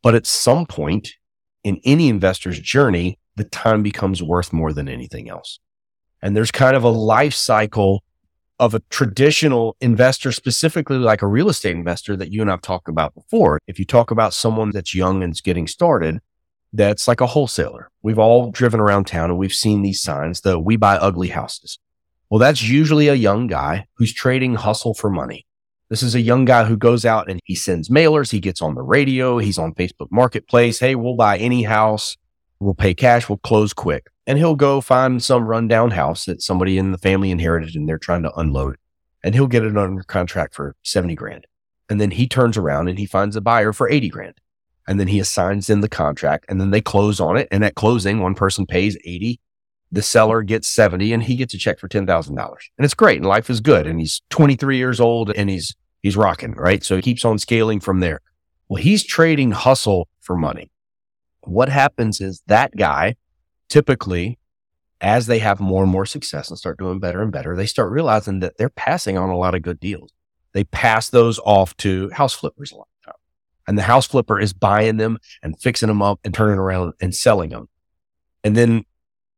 But 0.03 0.15
at 0.15 0.27
some 0.27 0.67
point 0.67 1.11
in 1.65 1.81
any 1.85 2.09
investor's 2.09 2.61
journey, 2.61 3.19
the 3.37 3.45
time 3.45 3.83
becomes 3.83 4.23
worth 4.23 4.53
more 4.53 4.73
than 4.73 4.89
anything 4.89 5.29
else. 5.29 5.61
And 6.23 6.37
there's 6.37 6.51
kind 6.51 6.77
of 6.77 6.85
a 6.85 6.89
life 6.89 7.35
cycle 7.35 8.03
of 8.59 8.75
a 8.75 8.83
traditional 8.91 9.77
investor, 9.81 10.33
specifically 10.33 10.97
like 10.99 11.23
a 11.23 11.27
real 11.27 11.49
estate 11.49 11.77
investor 11.77 12.17
that 12.17 12.33
you 12.33 12.43
and 12.43 12.51
I've 12.51 12.61
talked 12.61 12.89
about 12.89 13.15
before. 13.15 13.61
If 13.69 13.79
you 13.79 13.85
talk 13.85 14.11
about 14.11 14.35
someone 14.35 14.71
that's 14.71 14.95
young 14.95 15.23
and 15.23 15.33
is 15.33 15.41
getting 15.41 15.69
started, 15.69 16.19
that's 16.73 17.09
like 17.09 17.21
a 17.21 17.27
wholesaler. 17.27 17.91
We've 18.03 18.19
all 18.19 18.51
driven 18.51 18.81
around 18.81 19.07
town 19.07 19.31
and 19.31 19.39
we've 19.39 19.53
seen 19.53 19.83
these 19.83 20.03
signs 20.03 20.43
that 20.43 20.61
we 20.61 20.77
buy 20.77 20.97
ugly 20.97 21.29
houses. 21.29 21.79
Well, 22.31 22.39
that's 22.39 22.63
usually 22.63 23.09
a 23.09 23.15
young 23.15 23.47
guy 23.47 23.87
who's 23.95 24.13
trading 24.13 24.55
hustle 24.55 24.95
for 24.95 25.09
money. 25.09 25.47
This 25.89 26.03
is 26.03 26.15
a 26.15 26.21
young 26.21 26.45
guy 26.45 26.65
who 26.65 26.77
goes 26.77 27.07
out 27.07 27.31
and 27.31 27.41
he 27.45 27.55
sends 27.55 27.89
mailers. 27.89 28.31
He 28.31 28.41
gets 28.41 28.61
on 28.61 28.75
the 28.75 28.83
radio. 28.83 29.39
He's 29.39 29.57
on 29.57 29.75
Facebook 29.75 30.09
Marketplace. 30.11 30.79
Hey, 30.79 30.95
we'll 30.95 31.17
buy 31.17 31.39
any 31.39 31.63
house. 31.63 32.19
We'll 32.61 32.75
pay 32.75 32.93
cash. 32.93 33.29
We'll 33.29 33.39
close 33.39 33.73
quick. 33.73 34.09
And 34.27 34.37
he'll 34.37 34.57
go 34.57 34.83
find 34.83 35.23
some 35.23 35.45
rundown 35.45 35.93
house 35.93 36.27
that 36.27 36.43
somebody 36.43 36.77
in 36.77 36.93
the 36.93 36.99
family 36.99 37.31
inherited 37.31 37.75
and 37.75 37.89
they're 37.89 37.97
trying 37.97 38.25
to 38.25 38.35
unload. 38.35 38.77
And 39.25 39.35
he'll 39.35 39.47
get 39.47 39.65
it 39.65 39.79
under 39.79 40.03
contract 40.03 40.55
for 40.55 40.77
70 40.83 41.15
grand. 41.15 41.47
And 41.89 41.99
then 41.99 42.11
he 42.11 42.29
turns 42.29 42.59
around 42.59 42.89
and 42.89 42.99
he 42.99 43.07
finds 43.07 43.37
a 43.37 43.41
buyer 43.41 43.73
for 43.73 43.89
80 43.89 44.11
grand. 44.11 44.35
And 44.89 44.99
then 44.99 45.07
he 45.07 45.21
assigns 45.21 45.71
in 45.71 45.83
the 45.83 45.89
contract 45.89 46.47
and 46.49 46.61
then 46.61 46.71
they 46.71 46.81
close 46.81 47.21
on 47.21 47.37
it. 47.37 47.47
And 47.53 47.65
at 47.65 47.77
closing, 47.77 48.21
one 48.21 48.35
person 48.35 48.67
pays 48.67 48.97
80 49.05 49.39
the 49.91 50.03
seller 50.03 50.43
gets 50.43 50.69
70 50.69 51.13
and 51.13 51.23
he 51.23 51.37
gets 51.37 51.55
a 51.55 51.59
check 51.59 51.79
for 51.79 51.89
$10,000. 51.89 52.29
And 52.29 52.85
it's 52.85 52.95
great 52.95 53.19
and 53.19 53.27
life 53.27 53.49
is 53.49 53.61
good. 53.61 53.87
And 53.87 53.99
he's 53.99 54.21
23 54.31 54.77
years 54.77 55.01
old 55.01 55.31
and 55.31 55.49
he's, 55.49 55.75
he's 56.03 56.17
rocking, 56.17 56.53
right? 56.53 56.85
So 56.85 56.97
he 56.97 57.03
keeps 57.03 57.25
on 57.25 57.39
scaling 57.39 57.81
from 57.81 58.01
there. 58.01 58.21
Well, 58.69 58.83
he's 58.83 59.05
trading 59.05 59.53
hustle 59.53 60.09
for 60.21 60.37
money. 60.37 60.71
What 61.43 61.71
happens 61.71 62.21
is 62.21 62.43
that 62.47 62.77
guy 62.77 63.17
typically, 63.69 64.39
as 65.01 65.27
they 65.27 65.39
have 65.39 65.61
more 65.61 65.83
and 65.83 65.93
more 65.93 66.05
success 66.05 66.51
and 66.51 66.59
start 66.59 66.79
doing 66.79 66.99
better 67.01 67.23
and 67.23 67.33
better, 67.33 67.57
they 67.57 67.67
start 67.67 67.91
realizing 67.91 68.41
that 68.41 68.59
they're 68.59 68.69
passing 68.69 69.17
on 69.17 69.31
a 69.31 69.37
lot 69.37 69.55
of 69.55 69.63
good 69.63 69.81
deals. 69.81 70.11
They 70.53 70.65
pass 70.65 71.09
those 71.09 71.39
off 71.41 71.77
to 71.79 72.11
house 72.11 72.35
flippers 72.35 72.73
a 72.73 72.77
lot. 72.77 72.89
And 73.69 73.79
the 73.79 73.83
house 73.83 74.07
flipper 74.07 74.41
is 74.41 74.53
buying 74.53 74.97
them 74.97 75.19
and 75.43 75.61
fixing 75.61 75.89
them 75.89 76.03
up 76.03 76.19
and 76.25 76.33
turning 76.33 76.59
around 76.59 76.95
and 77.01 77.15
selling 77.15 77.51
them. 77.51 77.69
And 78.43 78.57
then 78.57 78.85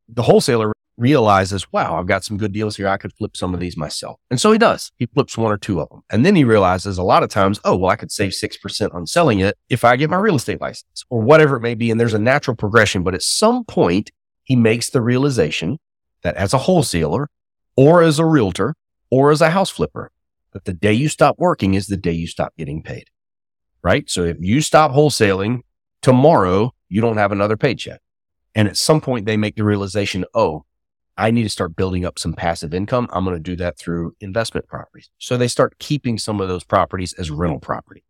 the 0.08 0.22
wholesaler 0.22 0.72
realizes, 0.96 1.72
wow, 1.72 1.98
I've 1.98 2.06
got 2.06 2.22
some 2.22 2.36
good 2.36 2.52
deals 2.52 2.76
here. 2.76 2.86
I 2.86 2.96
could 2.96 3.12
flip 3.12 3.36
some 3.36 3.54
of 3.54 3.60
these 3.60 3.76
myself. 3.76 4.20
And 4.30 4.40
so 4.40 4.52
he 4.52 4.58
does. 4.58 4.92
He 4.98 5.06
flips 5.06 5.36
one 5.36 5.50
or 5.50 5.56
two 5.56 5.80
of 5.80 5.88
them. 5.88 6.02
And 6.10 6.24
then 6.24 6.36
he 6.36 6.44
realizes 6.44 6.96
a 6.96 7.02
lot 7.02 7.24
of 7.24 7.30
times, 7.30 7.58
oh, 7.64 7.74
well, 7.76 7.90
I 7.90 7.96
could 7.96 8.12
save 8.12 8.30
6% 8.32 8.94
on 8.94 9.06
selling 9.06 9.40
it 9.40 9.58
if 9.68 9.84
I 9.84 9.96
get 9.96 10.10
my 10.10 10.18
real 10.18 10.36
estate 10.36 10.60
license 10.60 11.04
or 11.10 11.20
whatever 11.20 11.56
it 11.56 11.60
may 11.60 11.74
be. 11.74 11.90
And 11.90 11.98
there's 11.98 12.14
a 12.14 12.18
natural 12.18 12.56
progression. 12.56 13.02
But 13.02 13.14
at 13.14 13.22
some 13.22 13.64
point, 13.64 14.12
he 14.44 14.54
makes 14.54 14.90
the 14.90 15.00
realization 15.00 15.78
that 16.22 16.36
as 16.36 16.54
a 16.54 16.58
wholesaler 16.58 17.28
or 17.76 18.02
as 18.02 18.20
a 18.20 18.24
realtor 18.24 18.74
or 19.10 19.32
as 19.32 19.40
a 19.40 19.50
house 19.50 19.70
flipper, 19.70 20.12
that 20.52 20.66
the 20.66 20.72
day 20.72 20.92
you 20.92 21.08
stop 21.08 21.36
working 21.38 21.74
is 21.74 21.86
the 21.86 21.96
day 21.96 22.12
you 22.12 22.26
stop 22.26 22.52
getting 22.56 22.82
paid. 22.82 23.06
Right. 23.82 24.08
So 24.10 24.24
if 24.24 24.36
you 24.40 24.60
stop 24.60 24.92
wholesaling 24.92 25.60
tomorrow, 26.02 26.74
you 26.88 27.00
don't 27.00 27.16
have 27.16 27.32
another 27.32 27.56
paycheck. 27.56 28.00
And 28.54 28.68
at 28.68 28.76
some 28.76 29.00
point 29.00 29.26
they 29.26 29.36
make 29.36 29.56
the 29.56 29.64
realization, 29.64 30.24
oh, 30.34 30.64
I 31.16 31.30
need 31.30 31.42
to 31.42 31.48
start 31.48 31.76
building 31.76 32.04
up 32.04 32.18
some 32.18 32.32
passive 32.32 32.72
income. 32.74 33.08
I'm 33.12 33.24
going 33.24 33.36
to 33.36 33.42
do 33.42 33.56
that 33.56 33.78
through 33.78 34.16
investment 34.20 34.66
properties. 34.66 35.10
So 35.18 35.36
they 35.36 35.48
start 35.48 35.78
keeping 35.78 36.18
some 36.18 36.40
of 36.40 36.48
those 36.48 36.64
properties 36.64 37.12
as 37.14 37.30
rental 37.30 37.60
property. 37.60 38.04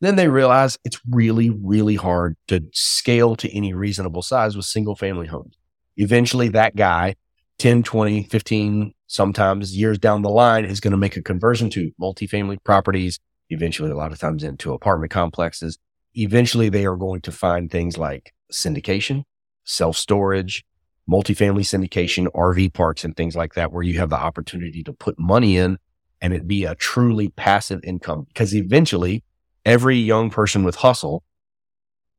Then 0.00 0.16
they 0.16 0.28
realize 0.28 0.78
it's 0.84 1.00
really, 1.08 1.50
really 1.50 1.96
hard 1.96 2.36
to 2.48 2.64
scale 2.72 3.36
to 3.36 3.56
any 3.56 3.72
reasonable 3.72 4.22
size 4.22 4.56
with 4.56 4.66
single 4.66 4.96
family 4.96 5.26
homes. 5.26 5.56
Eventually 5.96 6.48
that 6.48 6.76
guy, 6.76 7.16
10, 7.58 7.82
20, 7.82 8.24
15, 8.24 8.94
sometimes 9.06 9.76
years 9.76 9.98
down 9.98 10.22
the 10.22 10.28
line 10.28 10.64
is 10.64 10.80
going 10.80 10.92
to 10.92 10.96
make 10.96 11.16
a 11.16 11.22
conversion 11.22 11.70
to 11.70 11.92
multifamily 12.00 12.62
properties, 12.64 13.18
eventually 13.54 13.90
a 13.90 13.96
lot 13.96 14.12
of 14.12 14.18
times 14.18 14.44
into 14.44 14.72
apartment 14.72 15.12
complexes. 15.12 15.78
Eventually 16.14 16.68
they 16.68 16.86
are 16.86 16.96
going 16.96 17.20
to 17.22 17.32
find 17.32 17.70
things 17.70 17.96
like 17.96 18.34
syndication, 18.52 19.24
self 19.64 19.96
storage, 19.96 20.64
multifamily 21.10 21.62
syndication, 21.62 22.26
RV 22.34 22.72
parks, 22.72 23.04
and 23.04 23.16
things 23.16 23.36
like 23.36 23.54
that, 23.54 23.72
where 23.72 23.82
you 23.82 23.98
have 23.98 24.10
the 24.10 24.16
opportunity 24.16 24.82
to 24.82 24.92
put 24.92 25.18
money 25.18 25.56
in 25.56 25.78
and 26.20 26.32
it 26.32 26.46
be 26.46 26.64
a 26.64 26.74
truly 26.74 27.28
passive 27.28 27.80
income. 27.84 28.24
Because 28.28 28.54
eventually, 28.54 29.22
every 29.64 29.96
young 29.96 30.30
person 30.30 30.64
with 30.64 30.76
hustle 30.76 31.22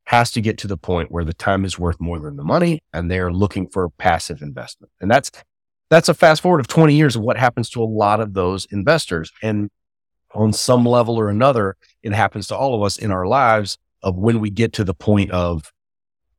has 0.06 0.32
to 0.32 0.42
get 0.42 0.58
to 0.60 0.68
the 0.68 0.78
point 0.78 1.12
where 1.12 1.26
the 1.26 1.34
time 1.34 1.66
is 1.66 1.80
worth 1.80 2.00
more 2.00 2.20
than 2.20 2.36
the 2.36 2.44
money 2.44 2.84
and 2.94 3.10
they're 3.10 3.34
looking 3.34 3.68
for 3.68 3.90
passive 3.90 4.42
investment. 4.42 4.92
And 5.02 5.10
that's 5.10 5.32
that's 5.90 6.10
a 6.10 6.14
fast 6.14 6.42
forward 6.42 6.60
of 6.60 6.68
20 6.68 6.96
years 6.96 7.16
of 7.16 7.22
what 7.22 7.38
happens 7.38 7.70
to 7.72 7.82
a 7.82 7.86
lot 7.86 8.20
of 8.20 8.34
those 8.34 8.66
investors. 8.72 9.32
And 9.42 9.70
on 10.36 10.54
some 10.54 10.86
level 10.86 11.18
or 11.18 11.30
another, 11.30 11.78
it 12.04 12.14
happens 12.14 12.48
to 12.48 12.56
all 12.56 12.76
of 12.76 12.84
us 12.84 12.98
in 12.98 13.12
our 13.12 13.26
lives 13.26 13.78
of 14.04 14.16
when 14.16 14.40
we 14.40 14.50
get 14.50 14.74
to 14.74 14.84
the 14.84 14.94
point 14.94 15.32
of, 15.32 15.72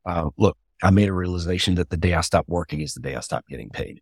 uh, 0.05 0.31
look, 0.37 0.57
I 0.83 0.91
made 0.91 1.09
a 1.09 1.13
realization 1.13 1.75
that 1.77 1.91
the 1.91 1.97
day 1.97 2.15
I 2.15 2.21
stop 2.21 2.45
working 2.49 2.81
is 2.81 2.95
the 2.95 3.01
day 3.01 3.17
I 3.17 3.21
stop 3.21 3.45
getting 3.49 3.71
paid. 3.71 4.01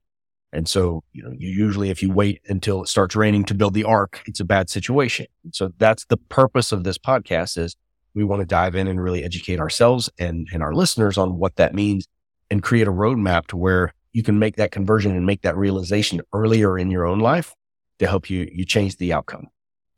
And 0.52 0.68
so, 0.68 1.02
you 1.12 1.22
know, 1.22 1.32
you 1.36 1.48
usually, 1.48 1.90
if 1.90 2.02
you 2.02 2.12
wait 2.12 2.40
until 2.48 2.82
it 2.82 2.88
starts 2.88 3.16
raining 3.16 3.44
to 3.44 3.54
build 3.54 3.74
the 3.74 3.84
ark, 3.84 4.22
it's 4.26 4.40
a 4.40 4.44
bad 4.44 4.70
situation. 4.70 5.26
And 5.42 5.54
so 5.54 5.72
that's 5.78 6.04
the 6.06 6.16
purpose 6.16 6.70
of 6.70 6.84
this 6.84 6.98
podcast 6.98 7.58
is 7.58 7.74
we 8.14 8.22
want 8.22 8.40
to 8.40 8.46
dive 8.46 8.76
in 8.76 8.86
and 8.86 9.02
really 9.02 9.24
educate 9.24 9.58
ourselves 9.58 10.10
and, 10.18 10.46
and 10.52 10.62
our 10.62 10.72
listeners 10.72 11.18
on 11.18 11.38
what 11.38 11.56
that 11.56 11.74
means 11.74 12.06
and 12.50 12.62
create 12.62 12.86
a 12.86 12.92
roadmap 12.92 13.46
to 13.48 13.56
where 13.56 13.94
you 14.12 14.22
can 14.22 14.38
make 14.38 14.56
that 14.56 14.70
conversion 14.70 15.10
and 15.16 15.26
make 15.26 15.42
that 15.42 15.56
realization 15.56 16.20
earlier 16.32 16.78
in 16.78 16.90
your 16.90 17.04
own 17.04 17.18
life 17.18 17.54
to 17.98 18.06
help 18.06 18.30
you, 18.30 18.48
you 18.52 18.64
change 18.64 18.96
the 18.96 19.12
outcome. 19.12 19.48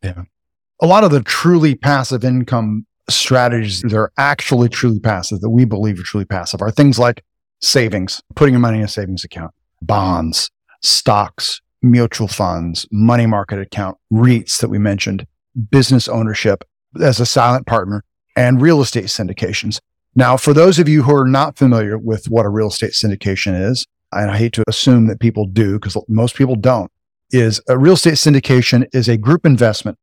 Yeah. 0.07 0.23
A 0.81 0.87
lot 0.87 1.05
of 1.05 1.11
the 1.11 1.23
truly 1.23 1.75
passive 1.75 2.25
income 2.25 2.87
strategies 3.09 3.83
that 3.83 3.95
are 3.95 4.13
actually 4.19 4.69
truly 4.69 5.01
passive 5.01 5.41
that 5.41 5.51
we 5.51 5.65
believe 5.65 5.99
are 5.99 6.03
truly 6.03 6.25
passive 6.25 6.61
are 6.61 6.71
things 6.71 6.99
like 6.99 7.25
savings, 7.61 8.23
putting 8.35 8.55
your 8.55 8.61
money 8.61 8.79
in 8.79 8.85
a 8.85 8.89
savings 8.89 9.25
account, 9.25 9.53
bonds, 9.83 10.51
stocks, 10.83 11.61
mutual 11.83 12.29
funds, 12.29 12.87
money 12.91 13.27
market 13.27 13.61
account, 13.61 13.97
REITs 14.13 14.61
that 14.61 14.69
we 14.69 14.79
mentioned, 14.79 15.27
business 15.71 16.09
ownership 16.09 16.65
as 17.01 17.21
a 17.21 17.27
silent 17.27 17.67
partner, 17.67 18.05
and 18.37 18.61
real 18.61 18.81
estate 18.81 19.07
syndications. 19.07 19.81
Now, 20.15 20.37
for 20.37 20.53
those 20.53 20.79
of 20.79 20.89
you 20.89 21.03
who 21.03 21.15
are 21.15 21.29
not 21.29 21.57
familiar 21.57 21.99
with 21.99 22.27
what 22.27 22.47
a 22.47 22.51
real 22.51 22.69
estate 22.69 22.93
syndication 22.93 23.69
is, 23.71 23.87
and 24.13 24.31
I 24.31 24.37
hate 24.37 24.53
to 24.55 24.65
assume 24.69 25.07
that 25.07 25.21
people 25.21 25.47
do 25.47 25.79
because 25.79 25.97
most 26.09 26.37
people 26.37 26.57
don't, 26.57 26.91
is 27.31 27.61
a 27.69 27.79
real 27.79 27.95
estate 27.95 28.15
syndication 28.15 28.87
is 28.93 29.09
a 29.09 29.17
group 29.17 29.45
investment 29.45 29.99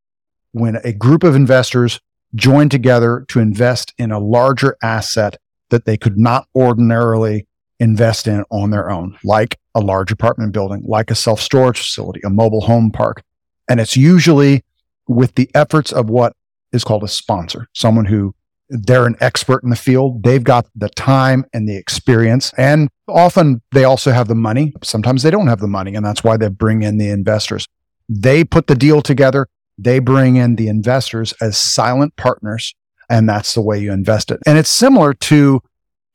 when 0.52 0.78
a 0.84 0.94
group 0.94 1.24
of 1.24 1.36
investors 1.36 2.00
join 2.36 2.70
together 2.70 3.26
to 3.30 3.40
invest 3.40 3.94
in 3.98 4.12
a 4.12 4.20
larger 4.20 4.76
asset 4.82 5.38
that 5.70 5.86
they 5.86 5.98
could 5.98 6.18
not 6.18 6.48
ordinarily 6.56 7.48
invest 7.80 8.28
in 8.28 8.44
on 8.50 8.70
their 8.70 8.90
own, 8.90 9.18
like 9.24 9.60
a 9.76 9.82
large 9.82 10.12
apartment 10.12 10.54
building, 10.54 10.84
like 10.86 11.12
a 11.12 11.16
self 11.16 11.42
storage 11.42 11.80
facility, 11.80 12.22
a 12.24 12.30
mobile 12.30 12.62
home 12.62 12.92
park. 12.92 13.24
And 13.70 13.80
it's 13.80 13.98
usually 13.98 14.64
with 15.08 15.36
the 15.36 15.50
efforts 15.54 15.92
of 15.92 16.10
what 16.10 16.34
is 16.72 16.84
called 16.84 17.04
a 17.04 17.08
sponsor, 17.08 17.68
someone 17.74 18.06
who 18.06 18.34
they're 18.70 19.06
an 19.06 19.18
expert 19.20 19.64
in 19.64 19.70
the 19.70 19.76
field. 19.76 20.24
They've 20.24 20.44
got 20.44 20.68
the 20.76 20.90
time 20.90 21.46
and 21.54 21.68
the 21.68 21.78
experience. 21.78 22.54
And 22.58 22.90
often 23.08 23.62
they 23.72 23.84
also 23.84 24.12
have 24.12 24.28
the 24.28 24.36
money. 24.36 24.74
Sometimes 24.84 25.24
they 25.24 25.32
don't 25.32 25.48
have 25.48 25.60
the 25.60 25.68
money. 25.68 25.96
And 25.96 26.06
that's 26.06 26.24
why 26.24 26.38
they 26.38 26.50
bring 26.50 26.84
in 26.84 26.98
the 26.98 27.10
investors. 27.10 27.68
They 28.10 28.44
put 28.44 28.68
the 28.68 28.76
deal 28.76 29.02
together. 29.02 29.48
They 29.78 30.00
bring 30.00 30.36
in 30.36 30.56
the 30.56 30.68
investors 30.68 31.34
as 31.42 31.58
silent 31.58 32.16
partners. 32.16 32.74
And 33.10 33.28
that's 33.28 33.54
the 33.54 33.62
way 33.62 33.80
you 33.80 33.92
invest 33.92 34.32
it. 34.32 34.40
And 34.46 34.58
it's 34.58 34.70
similar 34.70 35.14
to 35.14 35.62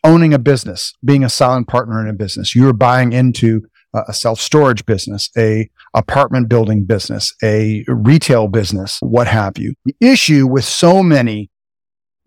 owning 0.05 0.33
a 0.33 0.39
business, 0.39 0.95
being 1.05 1.25
a 1.25 1.29
silent 1.29 1.69
partner 1.69 2.01
in 2.01 2.09
a 2.09 2.13
business. 2.13 2.55
You're 2.55 2.73
buying 2.73 3.13
into 3.13 3.63
a 3.95 4.13
self 4.13 4.41
storage 4.41 4.85
business, 4.87 5.31
a 5.37 5.69
apartment 5.95 6.49
building 6.49 6.85
business, 6.85 7.35
a 7.43 7.85
retail 7.89 8.49
business, 8.49 8.99
what 9.01 9.27
have 9.27 9.59
you. 9.59 9.75
The 9.85 9.97
issue 10.01 10.47
with 10.47 10.65
so 10.65 11.03
many 11.03 11.51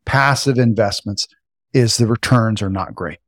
passive 0.05 0.57
investments 0.57 1.27
is 1.73 1.97
the 1.97 2.07
returns 2.07 2.61
are 2.61 2.69
not 2.69 2.95
great. 2.95 3.19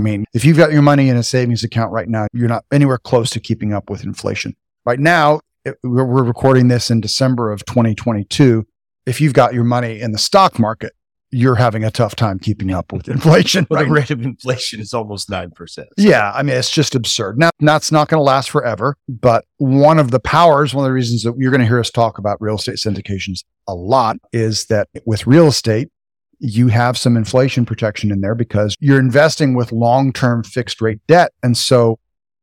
I 0.00 0.02
mean, 0.02 0.24
if 0.32 0.46
you've 0.46 0.56
got 0.56 0.72
your 0.72 0.80
money 0.80 1.10
in 1.10 1.18
a 1.18 1.22
savings 1.22 1.62
account 1.62 1.92
right 1.92 2.08
now, 2.08 2.26
you're 2.32 2.48
not 2.48 2.64
anywhere 2.72 2.96
close 2.96 3.28
to 3.30 3.40
keeping 3.40 3.74
up 3.74 3.90
with 3.90 4.02
inflation. 4.02 4.56
Right 4.86 4.98
now, 4.98 5.40
we're 5.82 6.24
recording 6.24 6.68
this 6.68 6.90
in 6.90 7.02
December 7.02 7.52
of 7.52 7.66
2022. 7.66 8.66
If 9.04 9.20
you've 9.20 9.34
got 9.34 9.52
your 9.52 9.64
money 9.64 10.00
in 10.00 10.12
the 10.12 10.18
stock 10.18 10.58
market, 10.58 10.94
you're 11.32 11.56
having 11.56 11.84
a 11.84 11.90
tough 11.90 12.16
time 12.16 12.38
keeping 12.38 12.72
up 12.72 12.94
with 12.94 13.08
inflation. 13.08 13.66
well, 13.68 13.80
right? 13.80 13.88
the 13.88 13.92
rate 13.92 14.10
of 14.10 14.22
inflation 14.22 14.80
is 14.80 14.94
almost 14.94 15.28
9%. 15.28 15.52
So. 15.68 15.84
Yeah. 15.98 16.32
I 16.34 16.42
mean, 16.42 16.56
it's 16.56 16.70
just 16.70 16.94
absurd. 16.94 17.38
Now, 17.38 17.50
that's 17.60 17.92
not 17.92 18.08
going 18.08 18.20
to 18.20 18.24
last 18.24 18.48
forever, 18.48 18.96
but 19.06 19.44
one 19.58 19.98
of 19.98 20.12
the 20.12 20.18
powers, 20.18 20.72
one 20.72 20.86
of 20.86 20.88
the 20.88 20.94
reasons 20.94 21.24
that 21.24 21.34
you're 21.36 21.50
going 21.50 21.60
to 21.60 21.66
hear 21.66 21.78
us 21.78 21.90
talk 21.90 22.16
about 22.16 22.40
real 22.40 22.54
estate 22.54 22.76
syndications 22.76 23.44
a 23.68 23.74
lot 23.74 24.16
is 24.32 24.64
that 24.66 24.88
with 25.04 25.26
real 25.26 25.48
estate, 25.48 25.90
you 26.40 26.68
have 26.68 26.96
some 26.96 27.16
inflation 27.16 27.66
protection 27.66 28.10
in 28.10 28.22
there 28.22 28.34
because 28.34 28.74
you're 28.80 28.98
investing 28.98 29.54
with 29.54 29.72
long 29.72 30.12
term 30.12 30.42
fixed 30.42 30.80
rate 30.80 31.00
debt. 31.06 31.32
And 31.42 31.56
so 31.56 31.98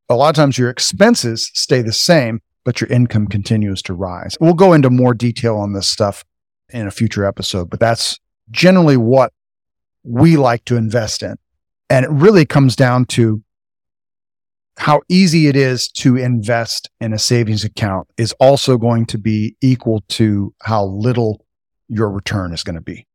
a 0.07 0.15
lot 0.15 0.29
of 0.29 0.35
times 0.35 0.57
your 0.57 0.69
expenses 0.69 1.51
stay 1.53 1.81
the 1.81 1.91
same, 1.91 2.39
but 2.63 2.79
your 2.79 2.89
income 2.89 3.27
continues 3.27 3.81
to 3.83 3.93
rise. 3.93 4.37
We'll 4.39 4.53
go 4.53 4.73
into 4.73 4.89
more 4.89 5.13
detail 5.13 5.57
on 5.57 5.73
this 5.73 5.87
stuff 5.87 6.23
in 6.69 6.87
a 6.87 6.91
future 6.91 7.25
episode, 7.25 7.69
but 7.69 7.79
that's 7.79 8.19
generally 8.51 8.97
what 8.97 9.33
we 10.03 10.37
like 10.37 10.63
to 10.65 10.77
invest 10.77 11.23
in. 11.23 11.35
And 11.89 12.05
it 12.05 12.11
really 12.11 12.45
comes 12.45 12.75
down 12.75 13.05
to 13.05 13.41
how 14.77 15.01
easy 15.09 15.47
it 15.47 15.55
is 15.55 15.87
to 15.87 16.17
invest 16.17 16.89
in 17.01 17.13
a 17.13 17.17
savings 17.17 17.63
account 17.63 18.07
is 18.17 18.31
also 18.33 18.77
going 18.77 19.07
to 19.07 19.17
be 19.17 19.55
equal 19.59 20.03
to 20.09 20.53
how 20.61 20.85
little 20.85 21.43
your 21.87 22.11
return 22.11 22.53
is 22.53 22.63
going 22.63 22.75
to 22.75 22.81
be. 22.81 23.06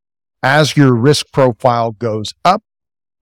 As 0.43 0.75
your 0.75 0.93
risk 0.93 1.31
profile 1.31 1.91
goes 1.91 2.33
up, 2.43 2.61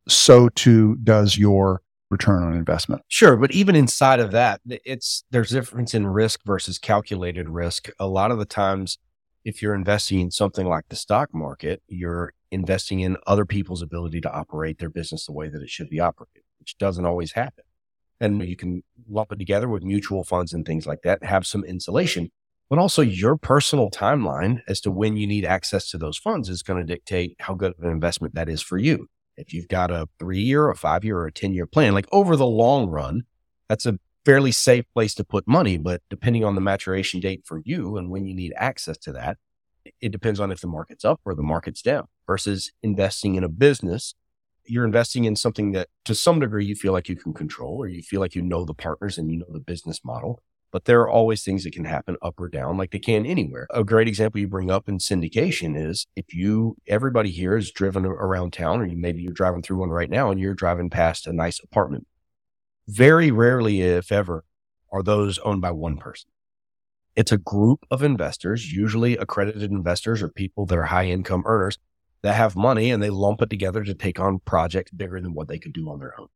so 0.07 0.49
too 0.49 0.95
does 1.03 1.37
your 1.37 1.81
return 2.09 2.43
on 2.43 2.53
investment. 2.53 3.03
Sure, 3.07 3.37
but 3.37 3.51
even 3.51 3.75
inside 3.75 4.19
of 4.19 4.31
that, 4.31 4.59
it's 4.67 5.23
there's 5.31 5.51
difference 5.51 5.93
in 5.93 6.07
risk 6.07 6.41
versus 6.45 6.77
calculated 6.77 7.47
risk. 7.47 7.89
A 7.99 8.07
lot 8.07 8.31
of 8.31 8.39
the 8.39 8.45
times 8.45 8.97
if 9.45 9.61
you're 9.61 9.75
investing 9.75 10.19
in 10.19 10.31
something 10.31 10.67
like 10.67 10.85
the 10.89 10.95
stock 10.95 11.33
market, 11.33 11.81
you're 11.87 12.33
investing 12.51 12.99
in 12.99 13.17
other 13.25 13.45
people's 13.45 13.81
ability 13.81 14.21
to 14.21 14.31
operate 14.31 14.77
their 14.79 14.89
business 14.89 15.25
the 15.25 15.31
way 15.31 15.47
that 15.49 15.61
it 15.61 15.69
should 15.69 15.89
be 15.89 15.99
operated, 15.99 16.43
which 16.59 16.77
doesn't 16.77 17.05
always 17.05 17.31
happen. 17.33 17.63
And 18.19 18.43
you 18.47 18.55
can 18.55 18.83
lump 19.09 19.31
it 19.31 19.39
together 19.39 19.67
with 19.67 19.83
mutual 19.83 20.23
funds 20.23 20.53
and 20.53 20.65
things 20.65 20.85
like 20.85 21.01
that, 21.03 21.23
have 21.23 21.47
some 21.47 21.63
insulation, 21.63 22.31
but 22.71 22.79
also 22.79 23.01
your 23.01 23.35
personal 23.35 23.91
timeline 23.91 24.61
as 24.65 24.79
to 24.79 24.89
when 24.89 25.17
you 25.17 25.27
need 25.27 25.43
access 25.43 25.89
to 25.89 25.97
those 25.97 26.17
funds 26.17 26.47
is 26.47 26.63
going 26.63 26.79
to 26.79 26.85
dictate 26.85 27.35
how 27.37 27.53
good 27.53 27.73
of 27.77 27.83
an 27.83 27.91
investment 27.91 28.33
that 28.33 28.47
is 28.47 28.61
for 28.61 28.77
you. 28.77 29.09
If 29.35 29.53
you've 29.53 29.67
got 29.67 29.91
a 29.91 30.07
three 30.19 30.39
year, 30.39 30.69
a 30.69 30.75
five 30.75 31.03
year, 31.03 31.17
or 31.17 31.25
a 31.25 31.33
10 31.33 31.53
year 31.53 31.65
plan, 31.65 31.93
like 31.93 32.07
over 32.13 32.37
the 32.37 32.47
long 32.47 32.87
run, 32.87 33.23
that's 33.67 33.85
a 33.85 33.99
fairly 34.23 34.53
safe 34.53 34.85
place 34.93 35.13
to 35.15 35.25
put 35.25 35.45
money. 35.49 35.77
But 35.77 36.01
depending 36.09 36.45
on 36.45 36.55
the 36.55 36.61
maturation 36.61 37.19
date 37.19 37.41
for 37.43 37.61
you 37.65 37.97
and 37.97 38.09
when 38.09 38.25
you 38.25 38.33
need 38.33 38.53
access 38.55 38.97
to 38.99 39.11
that, 39.11 39.37
it 39.99 40.13
depends 40.13 40.39
on 40.39 40.49
if 40.49 40.61
the 40.61 40.67
market's 40.67 41.03
up 41.03 41.19
or 41.25 41.35
the 41.35 41.43
market's 41.43 41.81
down 41.81 42.07
versus 42.25 42.71
investing 42.81 43.35
in 43.35 43.43
a 43.43 43.49
business. 43.49 44.15
You're 44.63 44.85
investing 44.85 45.25
in 45.25 45.35
something 45.35 45.73
that 45.73 45.89
to 46.05 46.15
some 46.15 46.39
degree 46.39 46.63
you 46.63 46.75
feel 46.75 46.93
like 46.93 47.09
you 47.09 47.17
can 47.17 47.33
control 47.33 47.75
or 47.83 47.89
you 47.89 48.01
feel 48.01 48.21
like 48.21 48.33
you 48.33 48.41
know 48.41 48.63
the 48.63 48.73
partners 48.73 49.17
and 49.17 49.29
you 49.29 49.39
know 49.39 49.47
the 49.49 49.59
business 49.59 50.05
model. 50.05 50.41
But 50.71 50.85
there 50.85 51.01
are 51.01 51.09
always 51.09 51.43
things 51.43 51.63
that 51.63 51.73
can 51.73 51.85
happen 51.85 52.15
up 52.21 52.39
or 52.39 52.47
down, 52.47 52.77
like 52.77 52.91
they 52.91 52.99
can 52.99 53.25
anywhere. 53.25 53.67
A 53.71 53.83
great 53.83 54.07
example 54.07 54.39
you 54.39 54.47
bring 54.47 54.71
up 54.71 54.87
in 54.87 54.99
syndication 54.99 55.75
is 55.77 56.07
if 56.15 56.33
you, 56.33 56.77
everybody 56.87 57.29
here 57.29 57.57
is 57.57 57.71
driven 57.71 58.05
around 58.05 58.53
town, 58.53 58.81
or 58.81 58.85
you, 58.85 58.95
maybe 58.95 59.21
you're 59.21 59.33
driving 59.33 59.61
through 59.61 59.77
one 59.77 59.89
right 59.89 60.09
now 60.09 60.31
and 60.31 60.39
you're 60.39 60.53
driving 60.53 60.89
past 60.89 61.27
a 61.27 61.33
nice 61.33 61.59
apartment. 61.59 62.07
Very 62.87 63.31
rarely, 63.31 63.81
if 63.81 64.11
ever, 64.11 64.45
are 64.91 65.03
those 65.03 65.39
owned 65.39 65.61
by 65.61 65.71
one 65.71 65.97
person. 65.97 66.29
It's 67.15 67.31
a 67.31 67.37
group 67.37 67.85
of 67.91 68.03
investors, 68.03 68.71
usually 68.71 69.17
accredited 69.17 69.69
investors 69.69 70.21
or 70.21 70.29
people 70.29 70.65
that 70.65 70.77
are 70.77 70.83
high 70.83 71.07
income 71.07 71.43
earners 71.45 71.77
that 72.21 72.35
have 72.35 72.55
money 72.55 72.91
and 72.91 73.01
they 73.01 73.09
lump 73.09 73.41
it 73.41 73.49
together 73.49 73.83
to 73.83 73.93
take 73.93 74.19
on 74.19 74.39
projects 74.39 74.91
bigger 74.91 75.19
than 75.19 75.33
what 75.33 75.47
they 75.47 75.59
could 75.59 75.73
do 75.73 75.89
on 75.89 75.99
their 75.99 76.19
own. 76.19 76.27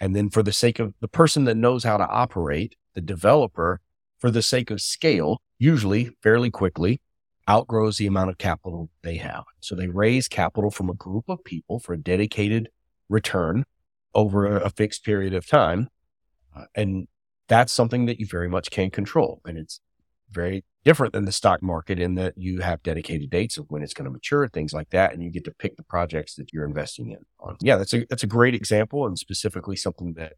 And 0.00 0.14
then 0.14 0.30
for 0.30 0.42
the 0.42 0.52
sake 0.52 0.78
of 0.78 0.94
the 1.00 1.08
person 1.08 1.44
that 1.44 1.56
knows 1.56 1.84
how 1.84 1.96
to 1.96 2.06
operate, 2.06 2.76
the 2.94 3.00
developer, 3.00 3.80
for 4.18 4.30
the 4.30 4.42
sake 4.42 4.70
of 4.70 4.80
scale, 4.80 5.40
usually 5.58 6.10
fairly 6.22 6.50
quickly 6.50 7.00
outgrows 7.48 7.98
the 7.98 8.06
amount 8.06 8.30
of 8.30 8.38
capital 8.38 8.90
they 9.02 9.16
have. 9.16 9.44
So 9.60 9.74
they 9.74 9.88
raise 9.88 10.28
capital 10.28 10.70
from 10.70 10.88
a 10.88 10.94
group 10.94 11.24
of 11.28 11.44
people 11.44 11.78
for 11.78 11.92
a 11.92 11.98
dedicated 11.98 12.70
return 13.08 13.64
over 14.14 14.56
a, 14.56 14.70
fixed 14.70 15.04
period 15.04 15.34
of 15.34 15.46
time. 15.46 15.88
Uh, 16.56 16.64
and 16.74 17.08
that's 17.48 17.72
something 17.72 18.06
that 18.06 18.18
you 18.18 18.26
very 18.26 18.48
much 18.48 18.70
can't 18.70 18.92
control. 18.92 19.40
And 19.44 19.58
it's 19.58 19.80
very 20.30 20.64
different 20.84 21.12
than 21.12 21.24
the 21.24 21.32
stock 21.32 21.62
market 21.62 21.98
in 21.98 22.14
that 22.16 22.34
you 22.36 22.60
have 22.60 22.82
dedicated 22.82 23.30
dates 23.30 23.56
of 23.58 23.66
when 23.68 23.82
it's 23.82 23.94
going 23.94 24.04
to 24.04 24.10
mature, 24.10 24.48
things 24.48 24.72
like 24.72 24.90
that, 24.90 25.12
and 25.12 25.22
you 25.22 25.30
get 25.30 25.44
to 25.44 25.50
pick 25.50 25.76
the 25.76 25.82
projects 25.82 26.34
that 26.34 26.52
you're 26.52 26.64
investing 26.64 27.10
in. 27.10 27.18
On. 27.40 27.56
Yeah, 27.60 27.76
that's 27.76 27.94
a 27.94 28.06
that's 28.10 28.22
a 28.22 28.28
great 28.28 28.54
example, 28.54 29.06
and 29.06 29.18
specifically 29.18 29.76
something 29.76 30.14
that 30.14 30.34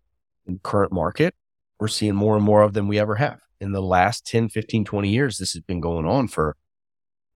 in 0.46 0.54
the 0.54 0.60
current 0.60 0.92
market 0.92 1.34
we're 1.78 1.88
seeing 1.88 2.14
more 2.14 2.36
and 2.36 2.44
more 2.44 2.62
of 2.62 2.72
than 2.72 2.88
we 2.88 2.98
ever 2.98 3.16
have. 3.16 3.40
In 3.60 3.72
the 3.72 3.82
last 3.82 4.26
10, 4.26 4.48
15, 4.48 4.84
20 4.84 5.08
years, 5.08 5.38
this 5.38 5.52
has 5.52 5.62
been 5.62 5.80
going 5.80 6.06
on 6.06 6.28
for 6.28 6.56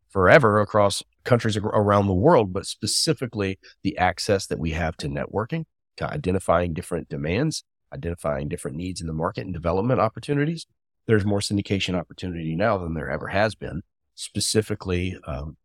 forever 0.08 0.60
across 0.60 1.02
countries 1.24 1.56
around 1.56 2.06
the 2.06 2.14
world, 2.14 2.52
but 2.52 2.66
specifically 2.66 3.58
the 3.82 3.96
access 3.96 4.46
that 4.46 4.58
we 4.58 4.70
have 4.70 4.96
to 4.98 5.08
networking, 5.08 5.64
to 5.96 6.10
identifying 6.10 6.74
different 6.74 7.08
demands, 7.08 7.64
identifying 7.92 8.48
different 8.48 8.76
needs 8.76 9.00
in 9.00 9.06
the 9.06 9.12
market 9.12 9.44
and 9.44 9.54
development 9.54 10.00
opportunities. 10.00 10.66
There's 11.10 11.24
more 11.24 11.40
syndication 11.40 11.98
opportunity 11.98 12.54
now 12.54 12.78
than 12.78 12.94
there 12.94 13.10
ever 13.10 13.26
has 13.26 13.56
been, 13.56 13.82
specifically 14.14 15.18
um, 15.26 15.56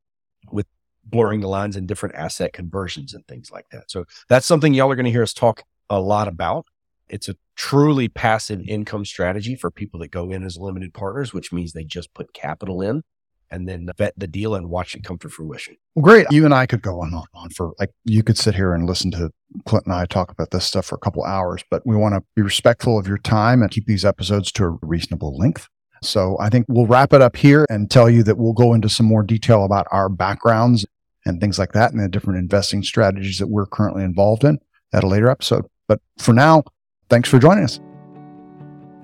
with 0.52 0.66
blurring 1.04 1.42
the 1.42 1.48
lines 1.48 1.76
in 1.76 1.86
different 1.86 2.16
asset 2.16 2.52
conversions 2.52 3.14
and 3.14 3.24
things 3.28 3.52
like 3.52 3.70
that. 3.70 3.92
So 3.92 4.06
that's 4.28 4.48
something 4.48 4.74
y'all 4.74 4.90
are 4.90 4.96
going 4.96 5.06
to 5.06 5.12
hear 5.12 5.22
us 5.22 5.36
talk 5.36 5.62
a 5.88 6.00
lot 6.00 6.28
about. 6.28 6.66
It's 7.10 7.30
a 7.30 7.36
truly 7.56 8.08
passive 8.08 8.60
income 8.68 9.06
strategy 9.06 9.56
for 9.56 9.70
people 9.70 10.00
that 10.00 10.10
go 10.10 10.32
in 10.32 10.44
as 10.44 10.58
limited 10.58 10.96
partners, 10.96 11.32
which 11.32 11.54
means 11.54 11.74
they 11.74 11.84
just 11.84 12.12
put 12.16 12.34
capital 12.34 12.82
in 12.82 13.04
and 13.52 13.68
then 13.68 13.90
vet 13.98 14.14
the 14.18 14.28
deal 14.28 14.56
and 14.56 14.70
watch 14.70 14.96
it 14.96 15.04
come 15.04 15.18
to 15.20 15.30
fruition. 15.30 15.78
Well, 15.96 16.04
great. 16.04 16.28
You 16.32 16.46
and 16.46 16.54
I 16.54 16.66
could 16.66 16.82
go 16.82 17.02
on 17.02 17.14
and 17.14 17.24
on 17.34 17.50
for 17.50 17.74
like, 17.80 17.92
you 18.04 18.24
could 18.24 18.38
sit 18.38 18.56
here 18.56 18.74
and 18.74 18.88
listen 18.88 19.12
to 19.12 19.32
Clint 19.66 19.86
and 19.86 19.94
I 19.94 20.06
talk 20.06 20.32
about 20.32 20.52
this 20.52 20.66
stuff 20.66 20.86
for 20.86 20.96
a 20.96 21.00
couple 21.00 21.24
hours, 21.24 21.64
but 21.70 21.86
we 21.86 21.96
want 21.96 22.16
to 22.16 22.24
be 22.36 22.42
respectful 22.42 22.98
of 22.98 23.08
your 23.08 23.18
time 23.18 23.62
and 23.62 23.72
keep 23.72 23.86
these 23.86 24.06
episodes 24.06 24.52
to 24.54 24.64
a 24.66 24.78
reasonable 24.82 25.38
length. 25.38 25.68
So 26.02 26.38
I 26.40 26.50
think 26.50 26.66
we'll 26.68 26.88
wrap 26.88 27.14
it 27.14 27.22
up 27.22 27.36
here 27.36 27.66
and 27.70 27.90
tell 27.90 28.10
you 28.10 28.24
that 28.24 28.38
we'll 28.38 28.54
go 28.54 28.74
into 28.74 28.90
some 28.90 29.06
more 29.06 29.24
detail 29.24 29.64
about 29.64 29.88
our 29.92 30.10
backgrounds 30.10 30.86
and 31.26 31.40
things 31.40 31.58
like 31.58 31.72
that 31.72 31.92
and 31.92 32.04
the 32.04 32.10
different 32.10 32.40
investing 32.40 32.84
strategies 32.84 33.40
that 33.40 33.48
we're 33.48 33.66
currently 33.66 34.04
involved 34.04 34.44
in 34.44 34.60
at 34.94 35.04
a 35.04 35.08
later 35.08 35.30
episode. 35.30 35.66
But 35.88 36.02
for 36.18 36.34
now, 36.34 36.64
Thanks 37.10 37.30
for 37.30 37.40
joining 37.40 37.64
us. 37.64 37.80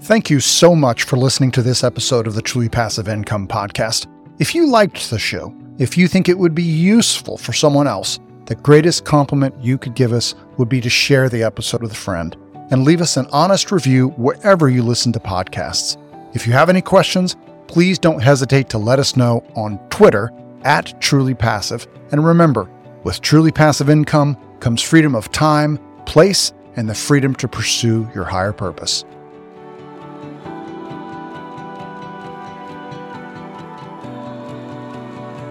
Thank 0.02 0.30
you 0.30 0.40
so 0.40 0.76
much 0.76 1.04
for 1.04 1.18
listening 1.18 1.52
to 1.52 1.62
this 1.62 1.84
episode 1.84 2.26
of 2.26 2.34
the 2.34 2.42
Truly 2.42 2.70
Passive 2.70 3.08
Income 3.08 3.48
Podcast. 3.48 4.08
If 4.42 4.56
you 4.56 4.66
liked 4.66 5.12
the 5.12 5.20
show, 5.20 5.54
if 5.78 5.96
you 5.96 6.08
think 6.08 6.28
it 6.28 6.40
would 6.40 6.56
be 6.56 6.64
useful 6.64 7.38
for 7.38 7.54
someone 7.54 7.86
else, 7.86 8.20
the 8.48 8.56
greatest 8.56 9.06
compliment 9.06 9.54
you 9.64 9.78
could 9.78 9.94
give 9.94 10.14
us 10.14 10.34
would 10.58 10.68
be 10.68 10.82
to 10.82 10.90
share 10.90 11.30
the 11.30 11.44
episode 11.44 11.84
with 11.84 11.92
a 11.92 12.04
friend 12.08 12.36
and 12.72 12.84
leave 12.84 13.02
us 13.02 13.18
an 13.18 13.28
honest 13.32 13.72
review 13.72 14.08
wherever 14.18 14.68
you 14.68 14.82
listen 14.82 15.14
to 15.14 15.20
podcasts. 15.20 15.96
If 16.34 16.48
you 16.48 16.54
have 16.54 16.70
any 16.70 16.82
questions, 16.82 17.36
please 17.68 18.00
don't 18.00 18.20
hesitate 18.20 18.68
to 18.70 18.80
let 18.80 18.98
us 18.98 19.16
know 19.16 19.46
on 19.56 19.78
Twitter 19.90 20.32
at 20.64 21.00
Truly 21.00 21.36
Passive. 21.36 21.86
And 22.12 22.26
remember, 22.26 22.68
with 23.04 23.22
Truly 23.22 23.52
Passive 23.52 23.92
Income 23.92 24.38
comes 24.60 24.82
freedom 24.82 25.14
of 25.14 25.32
time, 25.32 25.78
place, 26.08 26.52
and 26.78 26.90
the 26.90 26.96
freedom 26.96 27.36
to 27.36 27.48
pursue 27.48 28.10
your 28.16 28.24
higher 28.24 28.54
purpose. 28.54 29.06